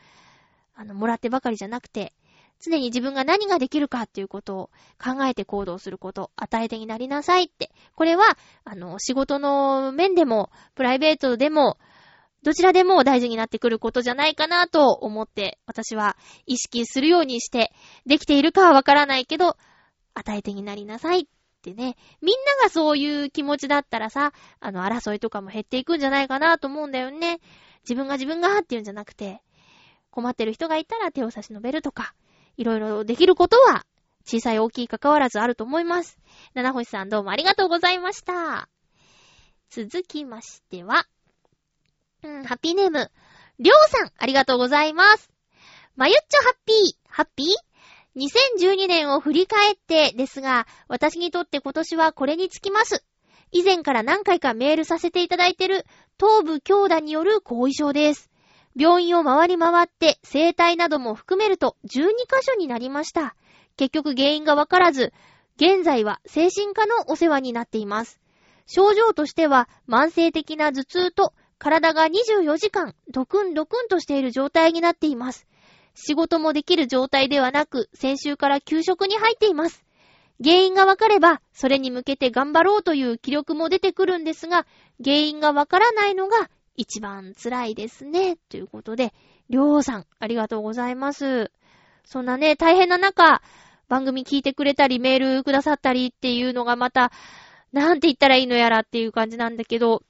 [0.74, 2.14] あの、もらってばかりじゃなくて、
[2.60, 4.70] 常に自分が何ができるかっていうことを
[5.04, 7.72] 考えて行動すること、与え手になりなさいって。
[7.96, 11.78] これは、あの、仕事の面でも、プライベートでも、
[12.44, 17.72] どちらでも大事になってくることじゃないかなと思って、私は意識するようにして、
[18.06, 19.58] できているかはわからないけど、
[20.14, 21.26] 与え手になりなさいっ
[21.64, 21.98] てね。
[22.22, 27.40] みんながそういう気持ちだったらさ、あの、争いとかも減っていくんじゃないかなと思うんだよね。
[27.82, 29.42] 自分が自分がっていうんじゃなくて、
[30.12, 32.14] 困ってる人がいたら手を差し伸べるとか、
[32.58, 33.86] いろいろできることは、
[34.26, 36.18] 小さい大きい関わらずあると思います。
[36.54, 38.70] 七星さんどうもありがとうございました。
[39.70, 41.06] 続きましては、
[42.24, 43.12] うん、ハッピーネーム、
[43.60, 45.30] りょうさん、ありがとうございます。
[45.96, 46.76] まゆっちょハッピー、
[47.08, 53.06] ハッピー ?2012 年を振り返ってですが、私にとって今年はこれにつきます。
[53.52, 55.86] 以前から何回かメールさせていただいている
[56.18, 58.30] 頭部強打による後遺症です。
[58.78, 63.36] 病院を回り回って、生体なども含めると12カ所になりました。
[63.78, 65.14] 結局原因がわからず、
[65.58, 68.20] 現在は精神科のお世話になっています。
[68.68, 75.48] 症状としては、慢性的な頭痛と、体が24時間、ドクンドクンとしている状態になっています。
[75.94, 79.86] 仕事もできる状態ではなく、先週から休職に入っています。
[80.44, 84.66] 原因がわかれば、それに向けて頑張ろうという気力も出てくるんですが、
[85.02, 88.38] 原因がわからないのが一番辛いですね。
[88.50, 89.14] ということで、
[89.50, 91.52] りょうさん、ありがとうございます。
[92.06, 93.42] そんなね、大変な中、
[93.88, 97.12] 番組聞いてくれたり、メールくださったりっていうのがまた、
[97.72, 100.04] なんて言ったらいいのやらっていう感じなんだけど、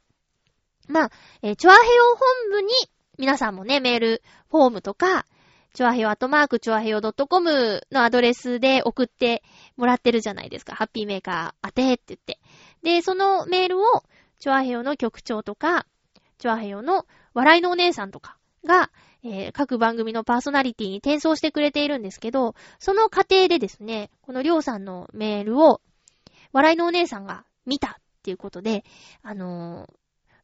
[0.87, 1.11] まあ、
[1.41, 2.69] えー、チョアヘヨ本部に、
[3.17, 5.25] 皆さんもね、メール、フォームとか、
[5.73, 9.43] チョアヘヨアットマークチョアヘヨ .com のアドレスで送って
[9.75, 10.73] もらってるじゃないですか。
[10.73, 12.39] ハッピーメーカー当てって言って。
[12.81, 14.03] で、そのメールを、
[14.39, 15.85] チョアヘヨの局長とか、
[16.37, 18.91] チョアヘヨの笑いのお姉さんとかが、
[19.23, 25.81] えー、各番組のパーソナリティに転送してくれているんですけど、その過程でですね、このりょうさんのメールを、
[26.51, 28.83] 笑いのお姉さんが見たっていうことで、
[29.23, 29.93] あのー、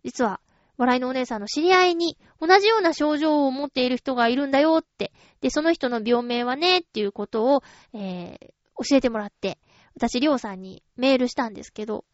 [0.03, 0.41] 実は、
[0.77, 5.11] 笑いのお姉さんの知り合いに同じような症状を持っている人がいるんだよって、
[5.41, 7.63] で、その人の病名はねっていうことを、
[7.93, 8.47] えー、
[8.89, 9.59] 教えてもらって、
[9.95, 12.05] 私、りょうさんにメールしたんですけど、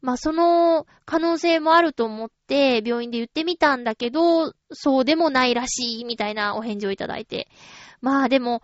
[0.00, 7.48] まあ、その可能性もあると思って病院で言ってみたんだけど、そうでもないらしいみたいなお返事をいただいて。
[8.00, 8.62] まあでも、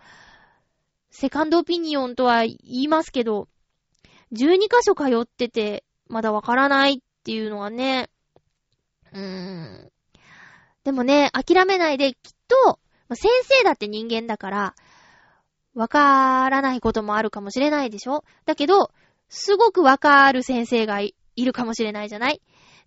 [1.09, 3.47] セカンドオピニオンとは言いますけど、
[4.33, 8.09] 12箇所通ってて、まだわからないっていうのはね、
[9.13, 9.91] うーん。
[10.83, 12.17] でもね、諦めないで、きっ
[12.47, 12.79] と、
[13.13, 14.75] 先生だって人間だから、
[15.73, 18.23] わからないこともあるかもしれないでしょ？
[18.45, 18.91] だけど、
[19.27, 22.41] すごくわかる先生がいいるかもしれないじゃない？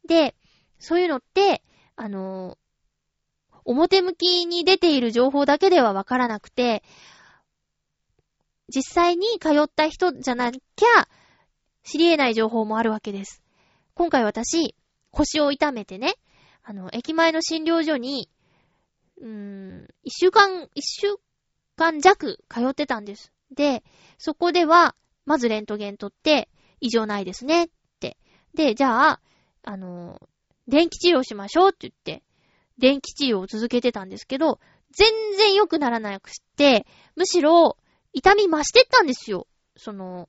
[0.06, 0.34] で、
[0.78, 1.62] そういうのって、
[1.96, 2.56] あの、
[3.64, 6.82] 表向きに出ている情報だけではわからなくて、
[8.74, 11.08] 実際に通った人じゃなきゃ、
[11.82, 13.42] 知り得ない情報もあるわけです。
[13.94, 14.74] 今回私、
[15.10, 16.14] 腰を痛めてね、
[16.62, 18.30] あの、駅前の診療所に、
[19.20, 21.16] うーん、一週間、一週
[21.76, 23.32] 間弱通ってたんです。
[23.50, 23.82] で、
[24.18, 24.94] そこでは、
[25.24, 26.48] まずレントゲン取って、
[26.80, 27.70] 異常ないですね。
[28.54, 29.20] で、じゃあ、
[29.64, 30.20] あの、
[30.66, 32.22] 電気治療しましょうって言って、
[32.78, 34.60] 電気治療を続けてたんですけど、
[34.92, 36.86] 全然良くならなくして、
[37.16, 37.76] むしろ、
[38.12, 39.46] 痛み増してったんですよ。
[39.76, 40.28] その、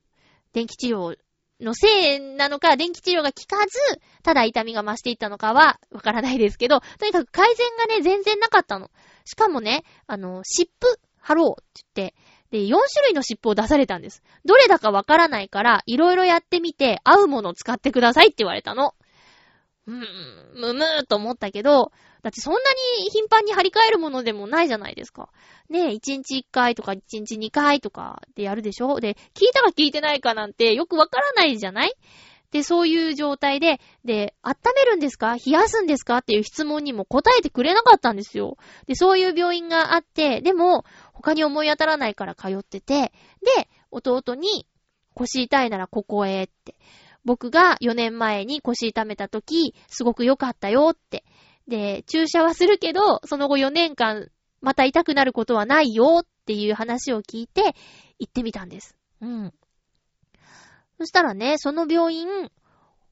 [0.53, 1.15] 電気治療
[1.59, 8.91] のせいなのか、電気治療が効かず、ただ痛みが増していったのかは、わからないですけど、とにかく改善がね、全然なかったの。
[9.25, 12.15] しかもね、あの、湿布貼ろうって言って、
[12.51, 14.23] で、4種類の尻尾を出されたんです。
[14.45, 18.95] どれだかわからないから、いろいろやってみて、合うものを使ってくださいって言われたの。
[19.87, 19.99] うーん、
[20.55, 21.91] むむーと思ったけど、
[22.21, 22.59] だってそんな
[23.03, 25.29] に頻繁に張り替えるものでもないじゃないですか。
[25.69, 28.99] ねえ、1日1回とか1日2回とかでやるでしょ？
[28.99, 31.93] で、聞いたか聞いてないかなんてよくわからないじゃない？
[32.51, 35.35] で、そういう状態で、で、温めるんですか？
[35.35, 36.17] 冷やすんですか？
[36.17, 38.57] っていう質問にも答えてくれなかったんですよ。
[38.87, 40.83] で、そういう病院があって、でも、
[41.21, 43.11] 他に思い当たらないから通ってて、
[43.57, 44.65] で、弟に、
[45.15, 46.75] 腰痛いならここへって。
[47.25, 51.25] 僕が4年前に腰痛めた時、すごく良かったよって。
[51.67, 54.29] で、注射はするけど、その後4年間、
[54.61, 57.75] また痛くなることはないよっていう話を聞いて、
[58.17, 58.95] 行ってみたんです。
[59.19, 59.53] うん。
[60.99, 62.27] そしたらね、その病院、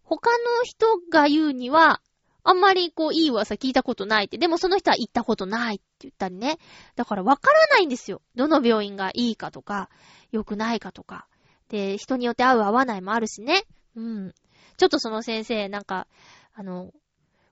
[0.04, 2.02] 他の人が言うには、
[2.50, 4.38] あんまりこう、いい噂聞いたことないって。
[4.38, 6.60] でもその人は行ったことないって言ったりね。
[6.96, 8.22] だからわからないんですよ。
[8.36, 9.90] どの病院がいいかとか、
[10.32, 11.28] 良くないかとか。
[11.68, 13.66] で、人によって合う合わないもあるしね。
[13.98, 14.34] うん。
[14.78, 16.08] ちょっとその先生、なんか、
[16.56, 16.94] あの、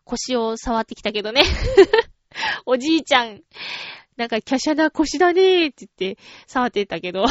[0.05, 1.43] 腰を触ってきたけどね。
[2.65, 3.41] おじいちゃん。
[4.15, 7.25] なんか、華奢な腰だねーって言って、触ってたけど。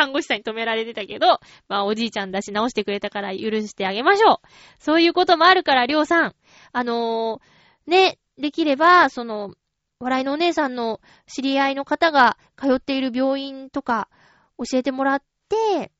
[0.00, 4.38] 看護師さんに止められてたけど、まあおじいちゃんだし直してくれたから許してあげましょう。
[4.78, 6.34] そういうこともあるから、りょうさん。
[6.72, 9.54] あのー、ね、できれば、その、
[9.98, 14.08] 笑いのお姉さんの知り合いの方が通っている病院とか
[14.56, 15.92] 教えてもらって、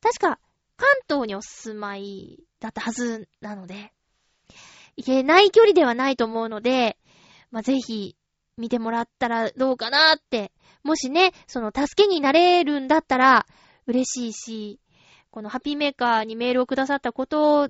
[0.00, 0.38] 確か
[0.78, 3.92] 関東にお住まいだったはずなので、
[4.96, 6.96] 行けない距離ではないと思うので、
[7.50, 8.16] まあ、ぜひ
[8.56, 10.52] 見てもらったらどうかなって。
[10.82, 13.46] もしね、その助けになれるんだったら
[13.86, 14.80] 嬉しいし、
[15.30, 17.68] このハッピーメーカーにメールをくださったこと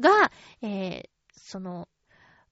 [0.00, 1.88] が、えー、その、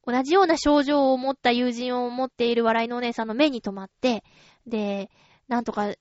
[0.07, 4.22] 同じような症状を持った友人を持っている笑いのお姉さんの目に留まって、
[4.66, 5.11] で、
[5.49, 5.95] なんとか、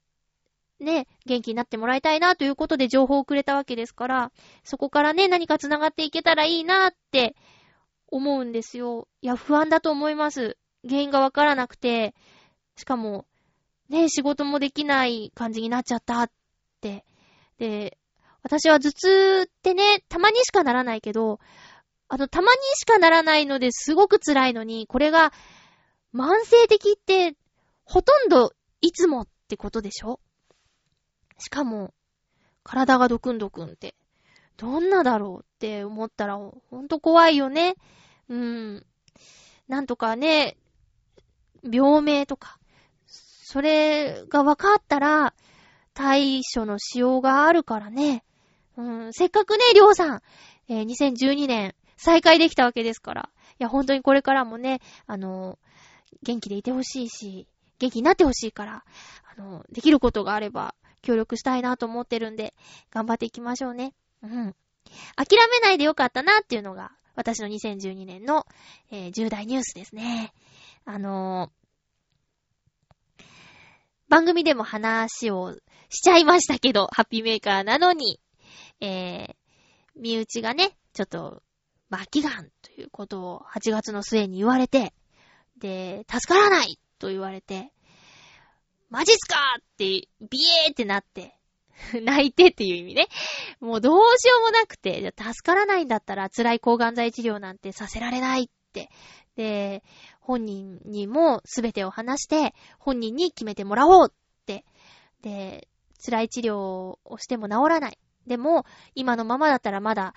[0.79, 4.31] ね、元気になってもらいたいなということで情報をくれたわけですから、
[4.63, 7.35] そこからね、何か繋がっていけたらいいなって
[8.07, 9.07] 思うんですよ。
[9.21, 10.57] いや、不安だと思います。
[10.87, 12.13] 原因がわからなくて、
[12.75, 13.25] しかも、
[13.89, 16.31] ね、仕事もできない感じになっちゃったっ
[16.81, 17.05] て。
[17.57, 17.97] で、
[18.43, 21.39] 私は頭痛ってね、たまにしかならないけど、
[22.07, 25.33] あの、たまにしかならないのですごく辛いのに、これが
[26.13, 27.35] 慢性的って、
[27.83, 30.19] ほとんどいつもってことでしょ？
[31.37, 31.93] しかも、
[32.63, 33.95] 体がドクンドクンって、
[34.57, 37.75] どんなだろうって思ったら、ほんと怖いよね。
[38.27, 38.85] うん。
[39.67, 40.57] なんとかね、
[41.63, 42.57] 病名とか、
[43.07, 45.33] それが分かったら、
[45.93, 48.23] 対処のしようがあるからね。
[48.77, 50.21] うん、せっかくね、りょうさん、
[50.69, 53.29] えー、2012年、再開できたわけですから。
[53.59, 55.59] いや、本当にこれからもね、あの、
[56.23, 57.47] 元気でいてほしいし、
[57.79, 58.83] 元気になってほしいから、
[59.37, 62.53] あの、できることがあれば、協力したいなと思ってるんで、
[62.91, 63.93] 頑張っていきましょうね。
[64.23, 64.55] うん。
[65.15, 68.45] 諦めないでよかったなっていうのが、私の2012年の、
[68.91, 70.33] えー、重大ニュースですね。
[70.91, 73.21] あのー、
[74.09, 75.53] 番組でも話を
[75.89, 78.19] しちゃいましたけど、ハッピーメーカーなのに、
[78.81, 79.35] えー、
[79.95, 81.43] 身内がね、ちょっと
[81.95, 84.95] 末期がんということを8月の末に言われて、
[85.59, 87.71] で、助からないと言われて、
[88.89, 90.07] マジっすかって、ビ
[90.65, 91.35] エーってなって、
[92.01, 93.09] 泣いてっていう意味ね。
[93.59, 98.89] もうどうしようもなくて、助からないんだったら辛い抗がん剤治療なんてさせられないって。
[99.39, 99.83] で、
[100.29, 104.13] 本人にも全てを話して、本人に決めてもらおうっ
[104.45, 104.63] て。
[105.23, 105.67] で、
[106.05, 107.97] 辛い治療をしても治らない。
[108.27, 108.63] でも、
[108.93, 110.13] 今のままだったらまだ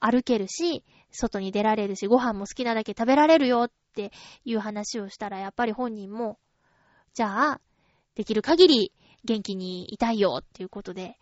[0.00, 4.12] 歩けるし、外に出られるし、ご飯も好きなだけ食べられるよって
[4.44, 6.38] いう話をしたら、やっぱり本人も、
[7.14, 7.60] じゃあ、
[8.16, 8.92] できる限り
[9.24, 11.16] 元気にいたいよっていうことで、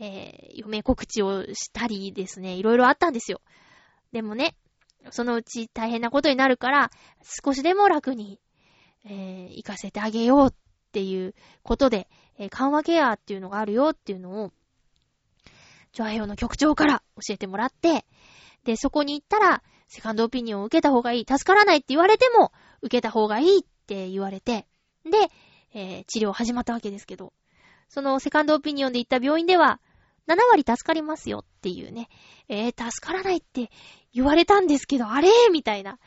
[0.00, 3.42] えー、嫁告知をしたりですね、いろいろあったんですよ。
[4.12, 4.56] でもね、
[5.10, 6.90] そのうち大変なことになるから、
[7.44, 8.40] 少しでも楽に、
[9.04, 10.54] えー、行かせてあげようっ
[10.92, 14.52] ていうことで、えー、緩和ケアっていうのがあるよっていうのを、
[15.92, 18.06] ジョアヘヨの局長から教えてもらって、
[18.64, 21.26] で、そこに行ったら、セカンドオピニオンを受けた方がいい。
[21.28, 24.66] 助からないって言われても、受けた方がいいって言われて、
[25.04, 25.30] で、
[25.74, 27.32] えー、治療始まったわけですけど、
[27.88, 29.80] そのセカンドオピニオンで行った病院では、
[30.28, 32.08] 7割助かりますよっていうね、
[32.48, 33.70] えー、助からないって
[34.12, 35.28] 言われたんですけど、あれ？
[35.52, 35.98] みたいな。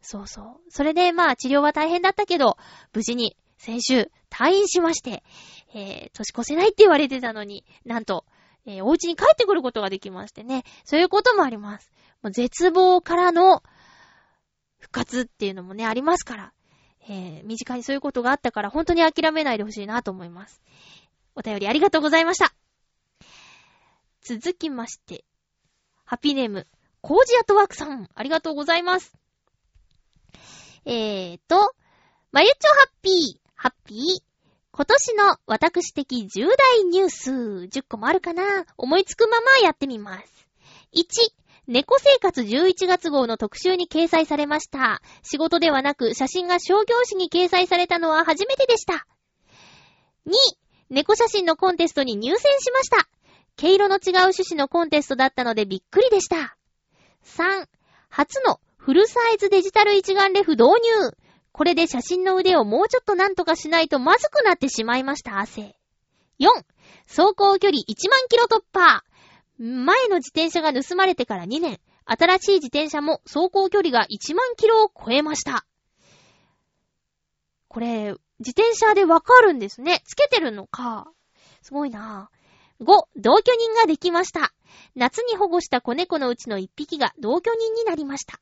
[0.00, 0.70] そうそう。
[0.70, 2.56] それでまあ治療は大変だったけど、
[2.92, 5.22] 無事に先週退院しまして、
[5.74, 8.24] えー、年越せないって言われてたのに、なんと、
[8.66, 10.64] えー、お家に帰ってくることができましてね。
[10.84, 11.92] そういうこともあります。
[12.22, 13.62] もう絶望からの
[14.78, 16.52] 復活っていうのもね、ありますから。
[17.08, 20.60] えー、身近にそういうことがあったから、本当に諦めないでほしいなと思います。
[21.34, 22.54] お便りありがとうございました。
[24.22, 25.24] 続きまして、
[26.04, 26.68] ハピーネーム、
[27.00, 29.12] コージアトワークさん、ありがとうございます。
[30.84, 31.74] えーと、
[32.30, 34.32] まゆちょハッピー、ハッピー。
[34.74, 40.48] 今年の私的重大ニュース、10個もあるかな思いつくままやってみます。
[40.94, 41.04] 1、
[41.66, 45.02] 猫生活11月号の特集に掲載されました。
[45.22, 49.06] 仕事ではなく写真が商業誌に掲載されたのは初めてでした。
[50.26, 50.32] 2、
[50.90, 53.08] 猫写真のコンテストに入選しました。
[53.56, 56.56] 毛色の違う趣旨のコンテストだったのでびっくりでした。
[57.24, 57.66] 3、
[58.08, 61.16] 初のフルサイズデジタル一眼レフ導入。
[61.52, 65.76] これで写真の腕をもうちょっとなんとかしないとまずくなってしまいました、汗。
[66.40, 66.48] 4、
[67.06, 69.04] 走行距離1万キロ突破。
[69.58, 75.64] 前の自転車が盗まれてから2年、新しい自転車も走行距離が1万キロを超えました。
[77.68, 80.02] これ、自転車でわかるんですね。
[80.04, 81.12] つけてるのか。
[81.62, 82.41] すごいなぁ。
[82.82, 82.84] 5、
[83.16, 84.52] 同居人ができました。
[84.94, 88.40] 夏に保護した子猫のうちの1匹が同居人になりました。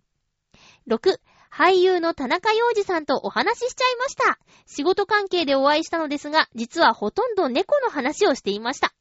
[0.88, 1.18] 6、
[1.53, 4.38] 俳優の田中洋二さんとお話ししちゃいました。
[4.66, 8.95] 仕事関係でお会いしたのですが、実はほとんど猫の話をしていました。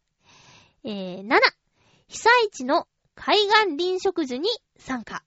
[0.83, 1.39] えー、7、
[2.07, 5.23] 被災地の海岸林植樹に参加。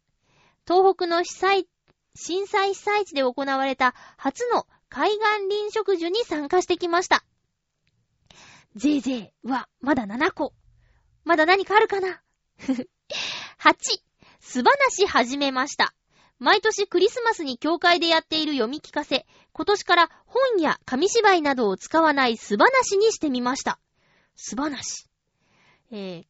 [0.66, 1.68] 東北の被災、
[2.14, 7.24] 震災被災地で行われた初の海岸林植樹に参加してきました。
[8.75, 10.55] ぜいぜいは、まだ7個。
[11.25, 12.23] まだ何かあるかな
[12.59, 12.87] ?8、
[14.41, 15.95] 素話始めました。
[16.39, 23.79] 毎年クリスマスに教会でやっている読み聞かせ、今年から本や紙芝居などを使わない素話にしてみました。
[24.37, 25.07] 素話。
[25.91, 26.25] えー、9、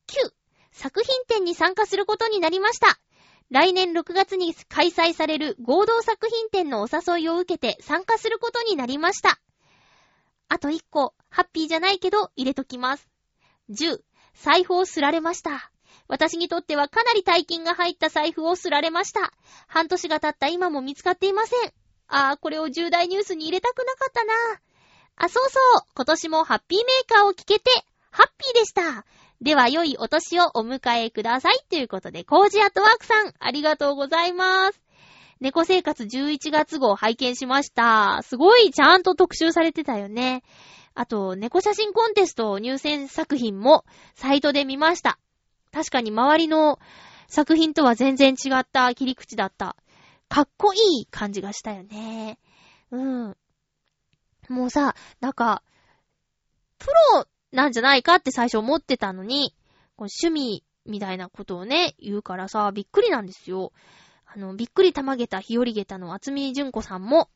[0.73, 2.99] 作品展に参加することになりました。
[3.51, 9.39] 来年6月に開催される合同作品展のお誘いを受けて参加することになりました。
[10.53, 13.09] あと1個、ハッピーじゃないけど入れときます。
[13.71, 14.03] 10、
[14.35, 15.73] 財布をすられました。
[16.09, 19.33] 私にとってはかなり大金が入った財布をすられました。
[19.67, 21.73] 半年が経った今も見つかっていません。
[22.07, 24.35] ああ、これを重大ニュースに入れたくなかったな。
[25.17, 25.83] あ、そうそう。
[25.95, 27.71] 今年もハッピーメーカーを聞けて、
[28.11, 29.07] ハッピーでした。
[29.41, 31.65] では、良いお年をお迎えください。
[31.71, 34.82] ということで、コージアットワークさん、ありがとうございます。
[35.43, 38.21] 猫生活11月号拝見しました。
[38.23, 40.45] すごいちゃんと特集されてたよね。
[40.95, 43.85] あと、猫写真コンテスト入選作品も
[44.15, 45.19] サイトで見ました。
[45.73, 46.79] 確かに周りの
[47.27, 49.75] 作品とは全然違った切り口だった。
[50.29, 52.39] かっこいい感じがしたよね。
[52.93, 53.37] うん。
[54.49, 55.65] もうさ、なんか、
[56.79, 56.87] プ
[57.17, 59.57] ロなんじゃないかって最初思ってたのに、
[59.97, 63.73] 趣味みたいなことをね、言うからさ、びっくりなんですよ。
[64.35, 67.29] あの、びっくりたまげた日和げたの厚み純子さんも、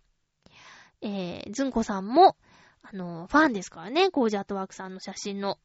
[1.02, 2.36] えー、純子さんも、
[2.82, 5.58] あの、ファンですからね、コージアートワークさんの写真の。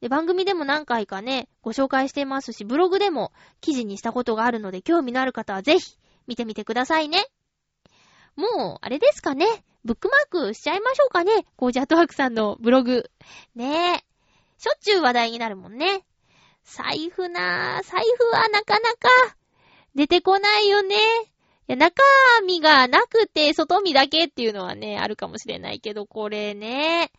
[0.00, 3.32] で、番組でも何回かね、ご紹介してますし、ブログでも
[3.62, 7.24] 記事にしたことがあるので、興味のある方はぜひ見てみてくださいね。
[8.36, 9.46] もう、あれですかね。
[9.84, 11.46] ブックマークしちゃいましょうかね。
[11.56, 13.10] コージアットワークさんのブログ。
[13.54, 14.04] ねえ。
[14.58, 16.04] しょっちゅう話題になるもんね。
[16.64, 17.82] 財布なぁ。
[17.84, 19.36] 財布はなかなか
[19.94, 20.96] 出てこないよね。
[20.96, 20.98] い
[21.68, 22.02] や、中
[22.46, 27.10] 身がなくて外身だけっていうのはね、あるかもしれないけど、これね。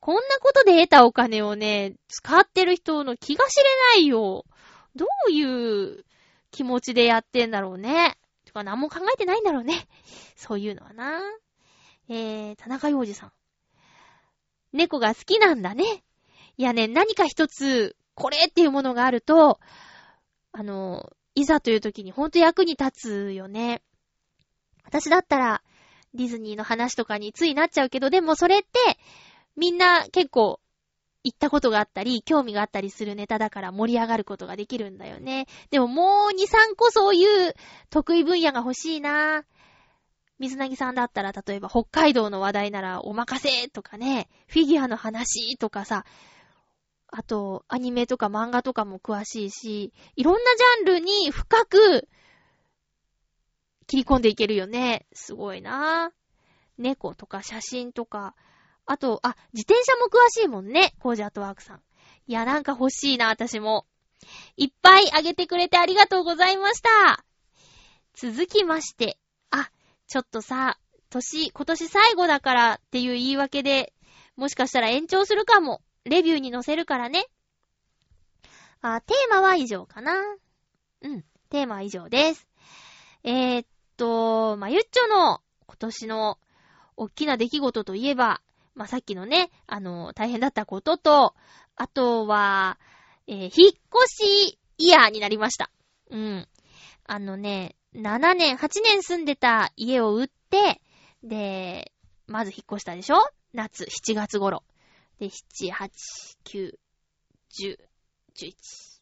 [0.00, 3.64] こんなことで得たお金をね、使ってる人の気が知れ
[3.94, 4.44] ないよ。
[4.94, 6.04] どういう
[6.50, 8.18] 気持ちでやってんだろうね。
[8.44, 9.86] とか何も考えてないんだろうね。
[10.36, 11.20] そういうのはな。
[12.08, 13.32] えー、田中洋二さん。
[14.74, 16.04] 猫が好きなんだね。
[16.58, 19.58] いやね、何か一つ、これっていうものがあると、
[20.52, 23.82] あの、いざという時にほんと役に立つよね。
[24.84, 25.62] 私だったら、
[26.14, 28.68] ディズニーの話とかについなっちゃうけど、でもそれって、
[29.56, 30.60] みんな結構、
[31.26, 35.46] 行ったことがあったり、興味があったりするネタだから盛り上がることができるんだよね。
[35.70, 37.54] でももう2、3個そういう
[37.88, 39.44] 得意分野が欲しいな。
[40.38, 46.04] 水なぎさんだったら、例えば北海道の話題ならお任せとかね、フィギュアの話とかさ、
[47.16, 50.40] あと、アニメとか漫画とかも詳しいし、いろんな
[50.84, 52.08] ジャンルに深く
[53.86, 55.06] 切り込んでいけるよね。
[55.12, 56.10] すごいな
[56.76, 58.34] 猫とか写真とか、
[58.84, 60.96] あと、あ、自転車も詳しいもんね。
[60.98, 61.82] コージアットワークさん。
[62.26, 63.86] いや、なんか欲しいな、私も。
[64.56, 67.24] いっぱいあげてくれてありがとうございました。
[68.14, 69.20] 続きまして、
[69.52, 69.70] あ
[70.08, 73.92] ちょっとさ、年、今年最後だからっていう言い訳で、
[74.34, 75.80] もしかしたら延長するかも。
[76.04, 77.26] レビューに載せるからね。
[78.80, 80.12] あ、テーマは以上かな。
[81.02, 82.46] うん、テーマは以上です。
[83.22, 86.38] えー、っと、まゆっちょの今年の
[86.96, 88.42] 大きな出来事といえば、
[88.74, 91.34] まあ、さっきのね、あの、大変だったことと、
[91.76, 92.78] あとは、
[93.26, 93.72] えー、引っ越
[94.06, 95.70] しイヤーになりました。
[96.10, 96.48] うん。
[97.06, 100.82] あのね、7年、8年住んでた家を売って、
[101.22, 101.92] で、
[102.26, 103.16] まず引っ越したでしょ？
[103.52, 104.64] 夏、7月頃。
[105.18, 105.90] で、7、8、
[106.44, 106.78] 9、
[107.50, 107.78] 10、
[108.34, 109.00] 11。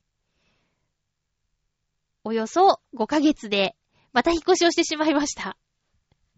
[2.25, 3.75] およそ5ヶ月で、
[4.13, 5.57] また引っ越しをしてしまいました。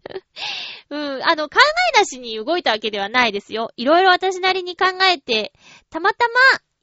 [0.89, 1.59] うん、あの、考
[1.95, 3.71] えなしに動いたわけではないですよ。
[3.75, 5.53] いろいろ私なりに考えて、
[5.89, 6.33] たまたま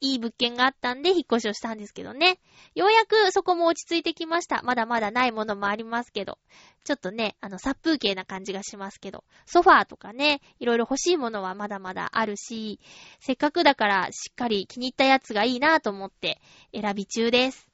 [0.01, 2.39] いい物件があったんで引っ越しをしたんですけどね。
[2.75, 4.61] ようやくそこも落ち着いてきました。
[4.63, 6.37] まだまだないものもありますけど。
[6.83, 9.23] ちょっとね、あの、殺風景な感じがしますけど。
[9.45, 12.79] ソファーとかね、いろいろ欲しいものはまだまだあるし、
[13.19, 16.41] せっかくだからしっかり気に入ったやつがいいなと思って
[16.73, 17.67] 選び中です。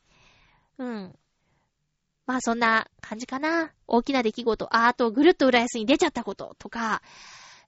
[0.78, 1.16] うん。
[2.28, 3.74] まあそんな感じかな。
[3.88, 4.76] 大きな出来事。
[4.76, 7.01] あ、あとぐるっと浦安に出ちゃったこととか、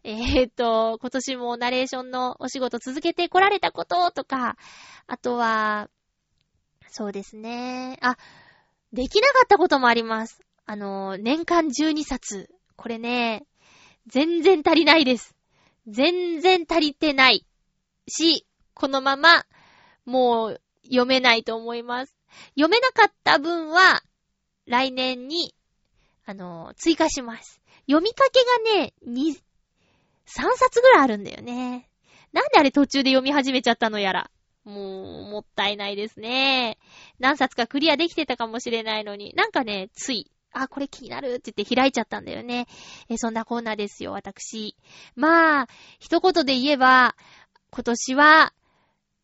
[0.03, 4.57] えー、っと、今年もナレーションのお仕事続けてこられたこととか、
[5.07, 5.89] あとは、
[6.89, 7.97] そうですね。
[8.01, 8.17] あ、
[8.93, 10.41] できなかったこともあります。
[10.65, 12.49] あの、年間12冊。
[12.75, 13.45] これね、
[14.07, 15.35] 全然足りないです。
[15.87, 17.45] 全然足りてない。
[18.07, 19.45] し、このまま、
[20.05, 22.15] もう、読めないと思います。
[22.55, 24.01] 読めなかった分は、
[24.65, 25.53] 来年に、
[26.25, 27.61] あの、追加します。
[27.87, 28.39] 読みかけ
[28.73, 29.37] がね、2、3
[30.55, 31.89] 冊ぐらいあるんだよね。
[32.31, 34.31] なんであれ途中で読み始めちゃったのやら。
[34.63, 36.77] もう、もったいないですね。
[37.19, 42.67] 何冊かクリアできてたかもしれないのに、なんかね、つい、あ、これ気になるって言って開いちゃったんだよね。
[43.09, 44.75] え、そんなコーナーですよ、私。
[45.15, 45.67] まあ、
[45.99, 47.15] 一言で言えば、
[47.69, 48.53] 今年は、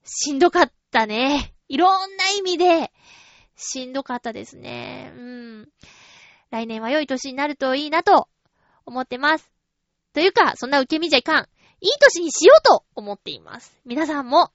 [0.03, 1.53] しんどかったね。
[1.67, 2.91] いろんな意味で、
[3.57, 5.11] しんどかったですね。
[5.17, 5.69] うん。
[6.49, 8.29] 来年は良い年になるといいなと
[8.85, 9.51] 思ってます。
[10.13, 11.49] というか、そんな受け身じゃいかん。
[11.81, 13.77] いい年にしようと思っています。
[13.85, 14.51] 皆さんも、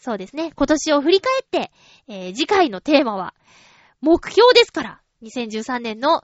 [0.00, 1.72] そうですね、今年を振り返って、
[2.08, 3.34] えー、次回のテーマは、
[4.00, 6.22] 目標ですから、2013年の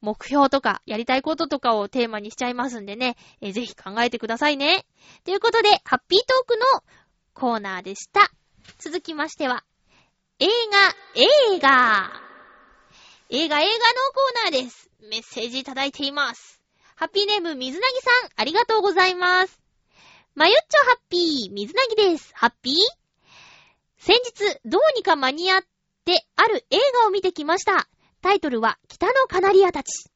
[0.00, 4.84] 目標とか、やりたいこととかをテーマにしちゃいますんでね、えー、ぜひ考えてくださいね。
[5.24, 6.82] ということで、ハッピートークの
[7.32, 8.30] コーナーでした。
[8.78, 9.64] 続きましては、
[10.38, 10.52] 映画、
[11.14, 12.10] 映画。
[13.30, 13.72] 映画、映画の
[14.12, 14.90] コーナーです。
[15.10, 16.60] メッセージいただいています。
[16.96, 19.60] ハッピーネーム、水なぎさん、ありがとうございます。
[20.34, 22.30] まゆっちょハッピー、水なぎです。
[22.34, 22.74] ハッピー？
[23.96, 25.62] 先日、どうにか間に合っ
[26.04, 27.88] てある映画を見てきました。
[28.20, 30.10] タイトルは、北のカナリアたち。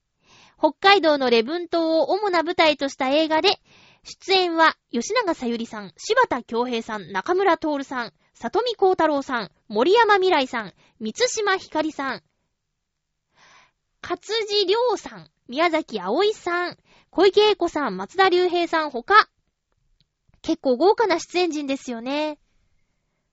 [0.59, 3.61] 北海道のレブン島を主な舞台とした映画で、
[4.05, 12.23] 出演は、吉永さゆりさん、柴田京平さん、中村徹さん、里見光太郎さん、森山未来さん、三島ひかりさん、
[14.03, 16.79] 勝地良さん、宮崎葵さん、
[17.11, 19.29] 小池栄子さん、松田隆平さんほか、
[20.41, 22.39] 結構豪華な出演陣ですよね。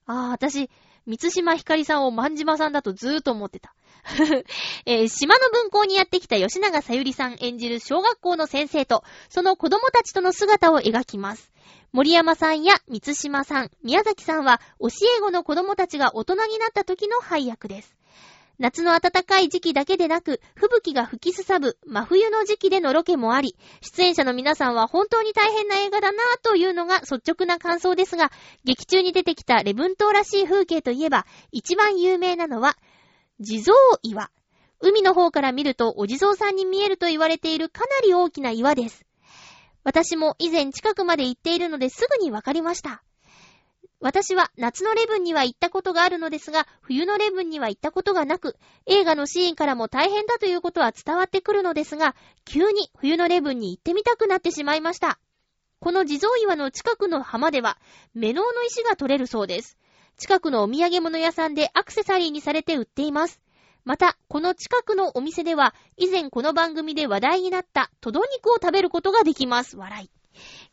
[0.05, 0.69] ああ、私、
[1.05, 3.73] 三島ひかりさんを万島さんだとずーっと思ってた。
[4.85, 11.51] えー、島の文校にやってきた吉永さゆりさん演じる小学校の先生と、その子供たちとの姿を描きます。
[11.91, 14.87] 森山さんや三島さん、宮崎さんは教
[15.17, 17.95] え子の子供たちが大人になった時の配役です。
[18.57, 28.31] 夏の暖かい時期だけでなく、吹雪が吹きすさぶ真冬の時期でのロケもあり、出演者の皆さんは本当に大変な映画だなぁというのが率直な感想ですが、
[28.63, 32.77] 劇中に出てきたレブン島らしい風景といえば、一番有名なのは、
[33.39, 34.31] 地蔵岩。
[34.79, 39.05] 海の方から見るとお地蔵さんに見えると言われているかなり大きな岩です。
[39.83, 43.03] 私も以前近くまで行っているのですぐにわかりました。
[44.01, 55.19] 私は夏のレブンには行ったことがあるのですが、冬のレブンには行ったことがなく、映画のシーンからも大変だということは伝わってくるのですが、急に冬のレブンに行ってみたくなってしまいました。
[55.79, 57.77] この地蔵岩の近くの浜では、
[58.13, 59.77] メノウの石が取れるそうです。
[60.17, 63.41] 近くのお土産物屋さんでアクセサリーにされて売っています。
[63.83, 69.77] また、この近くのお店では、以前この番組で話題になったトド肉を食べることができます。
[69.77, 70.24] 笑い。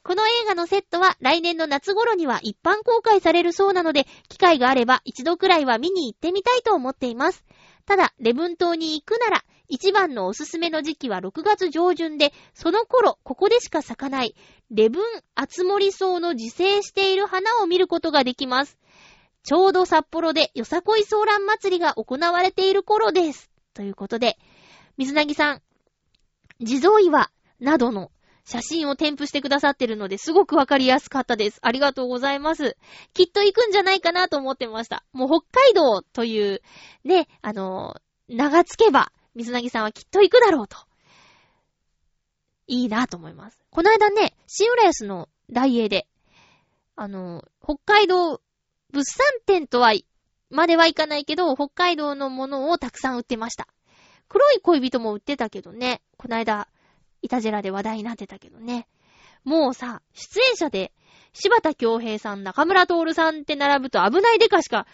[0.02, 7.44] この映画のセットは来年の夏頃には一般公開されるそうなので、機会があれば一度くらいは見に行ってみたいと思っています。
[7.86, 14.34] ただ、レブン島に行くなら、一番のおすすめの時期は6月上旬で、その頃、ここでしか咲かない、
[14.70, 15.02] レブン
[15.34, 18.78] 厚森草の自生している花を見ることができます。
[19.44, 23.50] ちょうど札幌でよさこいソーラン祭りが行われている頃です。
[23.74, 24.38] ということで、
[24.98, 25.62] 水なぎさん、
[26.60, 28.12] 地蔵岩などの
[28.44, 31.58] 写真を添付してくださってるので、すごくわかりやすかったです。
[31.62, 32.76] ありがとうございます。
[33.14, 35.04] きっと行くんじゃないかなと思ってました。
[35.12, 36.60] もう北海道という、
[37.04, 37.96] ね、あの、
[38.28, 40.76] 名がつけば、水なぎさんはきっと行くだろうと。
[42.66, 43.58] いいなと思います。
[43.70, 46.08] この間ね、新浦安の大英で、
[46.96, 48.40] あの、北海道
[48.92, 49.92] 物産展とは、
[50.50, 53.68] まではいかないけど、北海道のものをたくさん売ってました。
[54.28, 56.68] 黒い恋人も売ってたけどね、この間、
[57.22, 58.86] イタジェラで話題になってたけどね。
[59.44, 60.92] もうさ、出演者で、
[61.32, 64.86] 柴田京平さん、中村徹さんって並ぶと危ないデカしか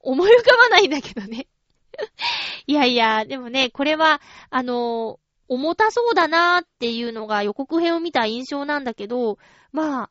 [0.00, 1.46] 思い浮かばないんだけどね。
[2.66, 4.20] いやいや、でもね、これは、
[4.50, 5.18] あの
[5.48, 9.38] 重たそうだなーっていうのが予告編を見た印象なんだけど、
[9.72, 10.10] まあ、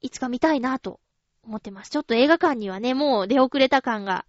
[0.00, 1.00] いつか見たいなと
[1.42, 1.90] 思ってます。
[1.90, 4.24] ちょっと映画館にはね、もう出遅れた感が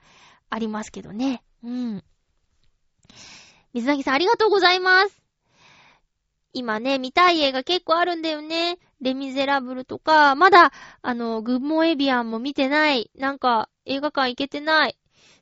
[0.49, 1.43] ありますけどね。
[1.63, 2.03] うん。
[3.73, 5.26] 水なぎさんありがとうございます。
[6.57, 8.79] 今ね、見たい映画結構あるんだよね。
[8.99, 10.71] レミゼラブルとか、まだ、
[11.03, 13.11] あの、グッモエビアンも見てない。
[13.15, 14.97] なんか、映画館行けてない。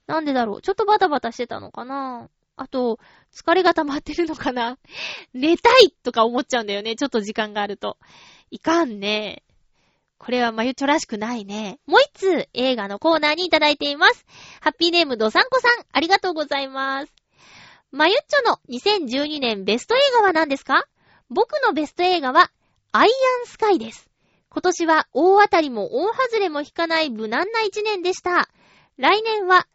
[0.07, 0.61] なんでだろう。
[0.61, 2.99] ちょっとバタバタしてたのかなあと、
[3.34, 4.78] 疲れが溜まってるのかな
[5.34, 6.97] 寝たいとか思っちゃうんだよね。
[6.97, 7.97] ちょっと時間があると。
[8.51, 9.43] いかんね。
[10.18, 11.80] これはまゆちょらしくないね。
[11.86, 14.26] もう一通映画のコーナーにいただいています。
[14.59, 17.13] ハッピーネームドサンコさん、ありがとうございます。
[17.91, 20.86] まゆっちょの2012年ベスト映画は何ですか？
[21.30, 22.52] 僕のベスト映画は、
[22.92, 24.10] アイアンスカイです。
[24.50, 28.48] 今年は大当たりも大外れも引かない無難な一年でした。
[28.98, 29.68] 来年は、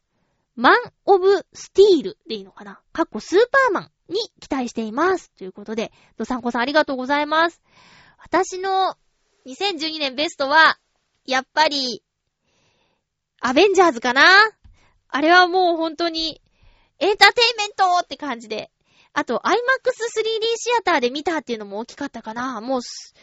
[0.57, 5.31] マン・オブ・スティールでいいのかなかっこスーパーマンに期待しています。
[5.33, 7.63] ということで、ドサンコさんありがとうございます。
[8.19, 8.97] 私の
[9.47, 10.79] 2012年ベストは、
[11.27, 12.03] やっぱり、
[13.41, 14.23] アベンジャーズかな
[15.09, 16.41] あれはもう本当に、
[16.99, 18.71] エンターテイメントって感じで。
[19.13, 19.53] あと、IMAX3D
[20.57, 23.15] シアターで見たっていうのも大きかったかなもうす、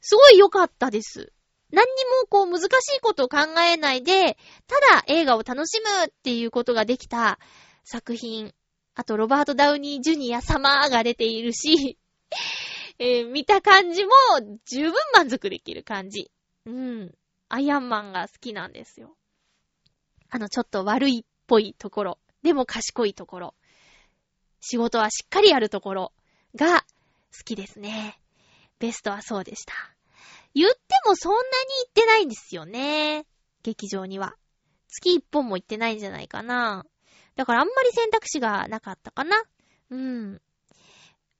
[0.00, 1.32] すごい良かったです。
[1.70, 2.64] 何にもこう難し
[2.96, 4.36] いことを考えないで、
[4.66, 7.38] ただ映画を楽しむっていうことができた
[7.82, 8.54] 作品。
[8.94, 11.98] あと、ロバート・ダウニー・ジュニア様が出ているし、
[12.98, 14.10] えー、見た感じも
[14.66, 16.30] 十分満足できる感じ。
[16.64, 17.14] うん。
[17.48, 19.16] アイアンマンが好きなんですよ。
[20.30, 22.18] あの、ちょっと悪いっぽいところ。
[22.42, 23.54] でも賢いところ。
[24.66, 26.12] 仕事はしっかりやるところ
[26.56, 26.80] が
[27.36, 28.18] 好きですね。
[28.78, 29.74] ベストはそうでした。
[30.54, 31.44] 言ってもそんなに
[31.84, 33.26] 行ってないんですよね。
[33.62, 34.36] 劇場には。
[34.88, 36.86] 月一本も行ってないんじゃないかな。
[37.36, 39.42] だからあんまり選択肢がなかったかな。
[39.90, 40.40] うん。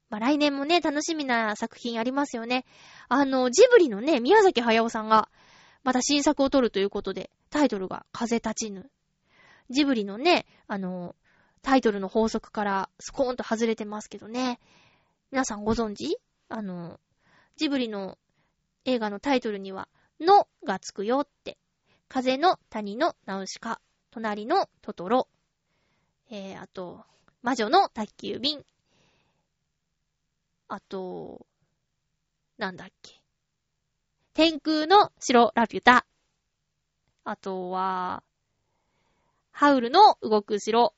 [0.09, 2.65] まあ、来年もね、楽しみな作品ありますよね。
[3.09, 5.29] あの、ジブリのね、宮崎駿さんが、
[5.83, 8.91] また新作を撮るということで、タイトルが風立ちぬ。
[9.71, 11.15] ジブリのね、あの、
[11.65, 14.59] タイトルの法則からスコーンと外れてますけどね。
[15.31, 16.19] 皆さんご存知？
[16.47, 16.99] あの、
[17.55, 18.19] ジブリの
[18.85, 19.87] 映画のタイトルには、
[20.19, 21.57] のがつくよって。
[22.07, 25.27] 風の谷のナウシカ、隣のトトロ、
[26.29, 27.03] えー、あと、
[27.41, 28.63] 魔女の宅急便、
[30.67, 31.47] あと、
[32.59, 33.19] なんだっけ。
[34.35, 36.05] 天空の城ラピュタ。
[37.23, 38.21] あとは、
[39.51, 40.93] ハウルの動く城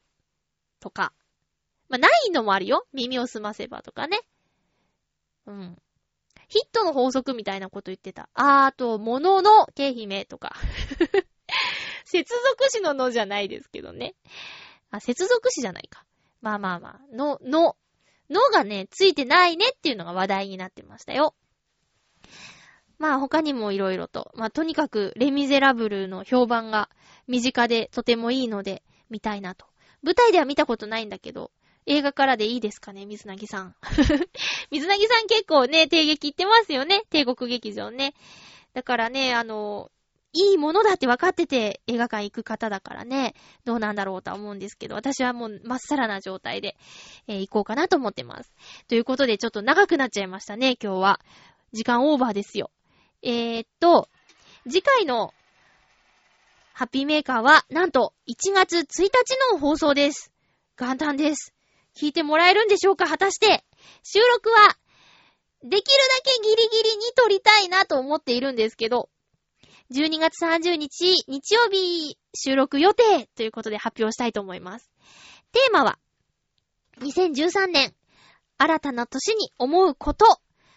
[0.80, 1.13] とか。
[1.89, 2.86] まあ、ないのもあるよ。
[2.93, 4.19] 耳を澄ませばとかね。
[5.45, 5.78] うん。
[6.49, 8.30] ヒットの法則みたいなこと言ってた。
[8.34, 10.55] あーと、物の経姫とか。
[12.05, 14.15] 接続詞ののじゃないですけどね。
[14.91, 16.05] あ、接続詞じゃないか。
[16.41, 17.15] まあまあまあ。
[17.15, 17.78] の、の、
[18.30, 21.36] のがね、ついてないねっていうのが話題になってましたよ。
[22.97, 24.32] まあ他にも色々と。
[24.36, 26.89] まあとにかく、レミゼラブルの評判が
[27.28, 29.67] 身近でとてもいいので、見たいなと。
[30.04, 31.52] 舞台では見たことないんだけど、
[31.86, 33.76] 映画からでいいですかね、水なぎさん。
[34.72, 37.04] 水なぎさん結構ね、帝劇行ってますよね。
[37.10, 38.14] 帝国劇場ね。
[38.74, 39.89] だからね、あの、
[40.34, 43.34] いいものだって分かってて映画館行く方だからね、
[43.66, 46.76] どうなんだろうとは思うんですけど、私はもうまっさらな状態で、
[47.28, 48.54] えー、行こうかなと思ってます。
[48.88, 51.20] ということで、ちょっと長くなっちゃいましたね、今日は。
[51.72, 52.70] 時間オーバーですよ。
[53.24, 54.10] えー、っと、
[54.70, 55.34] 次回の
[56.78, 59.09] ハッピーメーカーは、なんと1月1日
[59.51, 60.32] の放送です。
[60.80, 61.55] 元旦です。
[61.99, 63.07] 聞いてもらえるんでしょうか？
[63.07, 63.65] 果たして。
[64.03, 64.78] 収録は、
[65.63, 65.82] できるだ
[66.23, 69.09] けギリギリに撮りたいなと思っているんですけど、
[69.91, 74.91] 12月30日、日曜日収録予定ということで発表したいと思います。
[75.53, 75.97] テーマは、
[76.99, 77.95] 2013年、
[78.59, 80.25] 新たな年に思うこと、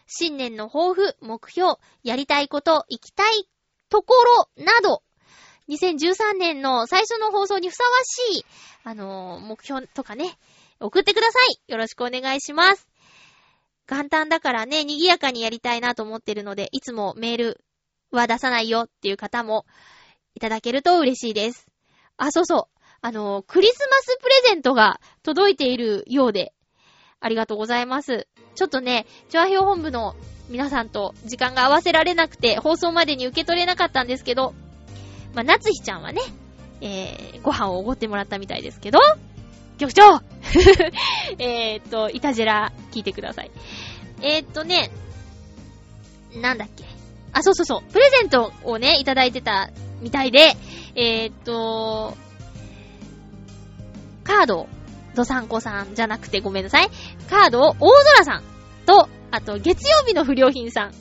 [0.07, 3.47] 新年の抱負、目標、やりたいこと、行きたい
[3.91, 4.15] とこ
[4.57, 5.03] ろなど、
[5.71, 8.45] 2013年の最初の放送にふさわしい、
[8.83, 10.37] あのー、目標とかね、
[10.81, 12.89] 送ってくださいよろしくお願いします。
[13.89, 17.65] 元旦だからね、賑やかにやりたいなと思ってるので、いつもメール
[18.11, 19.65] は出さないよっていう方も
[20.35, 21.67] いただけると嬉しいです。
[22.17, 22.81] あ、そうそう。
[23.01, 26.53] あの、クリスマスプレゼントが届いているようで、
[27.21, 28.27] ありがとうございます。
[28.55, 30.17] ちょっとね、チョアヘオ本部の
[30.49, 34.55] 皆さんと時間が合わせられなくて、放送までに受け取れなかったんですけど、
[35.35, 36.21] まあ、夏日ちゃんはね、
[36.81, 38.99] えー、ご飯をおごってもらったみたいですけど、
[39.79, 40.21] 局長
[41.39, 43.51] えっと、いたじら聞いてください。
[44.21, 44.91] えー、っとね、
[46.35, 46.85] なんだっけ。
[47.33, 47.93] あ、そうそうそう。
[47.93, 49.71] プレゼントをね、いただいてた
[50.01, 50.57] みたいで、
[50.95, 52.17] えー、っと、
[54.25, 54.69] カードを、
[55.15, 56.91] ドサンコさんじゃなくてごめんなさい。
[57.29, 58.43] カードを大空さん
[58.87, 60.93] と、あと月曜日の不良品さん。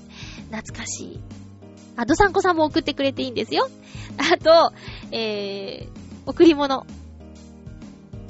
[0.51, 1.19] 懐かしい。
[1.95, 3.69] あ、ドサンコさんも送ってくれていいんですよ。
[4.17, 4.73] あと、
[5.11, 6.85] えー、贈り物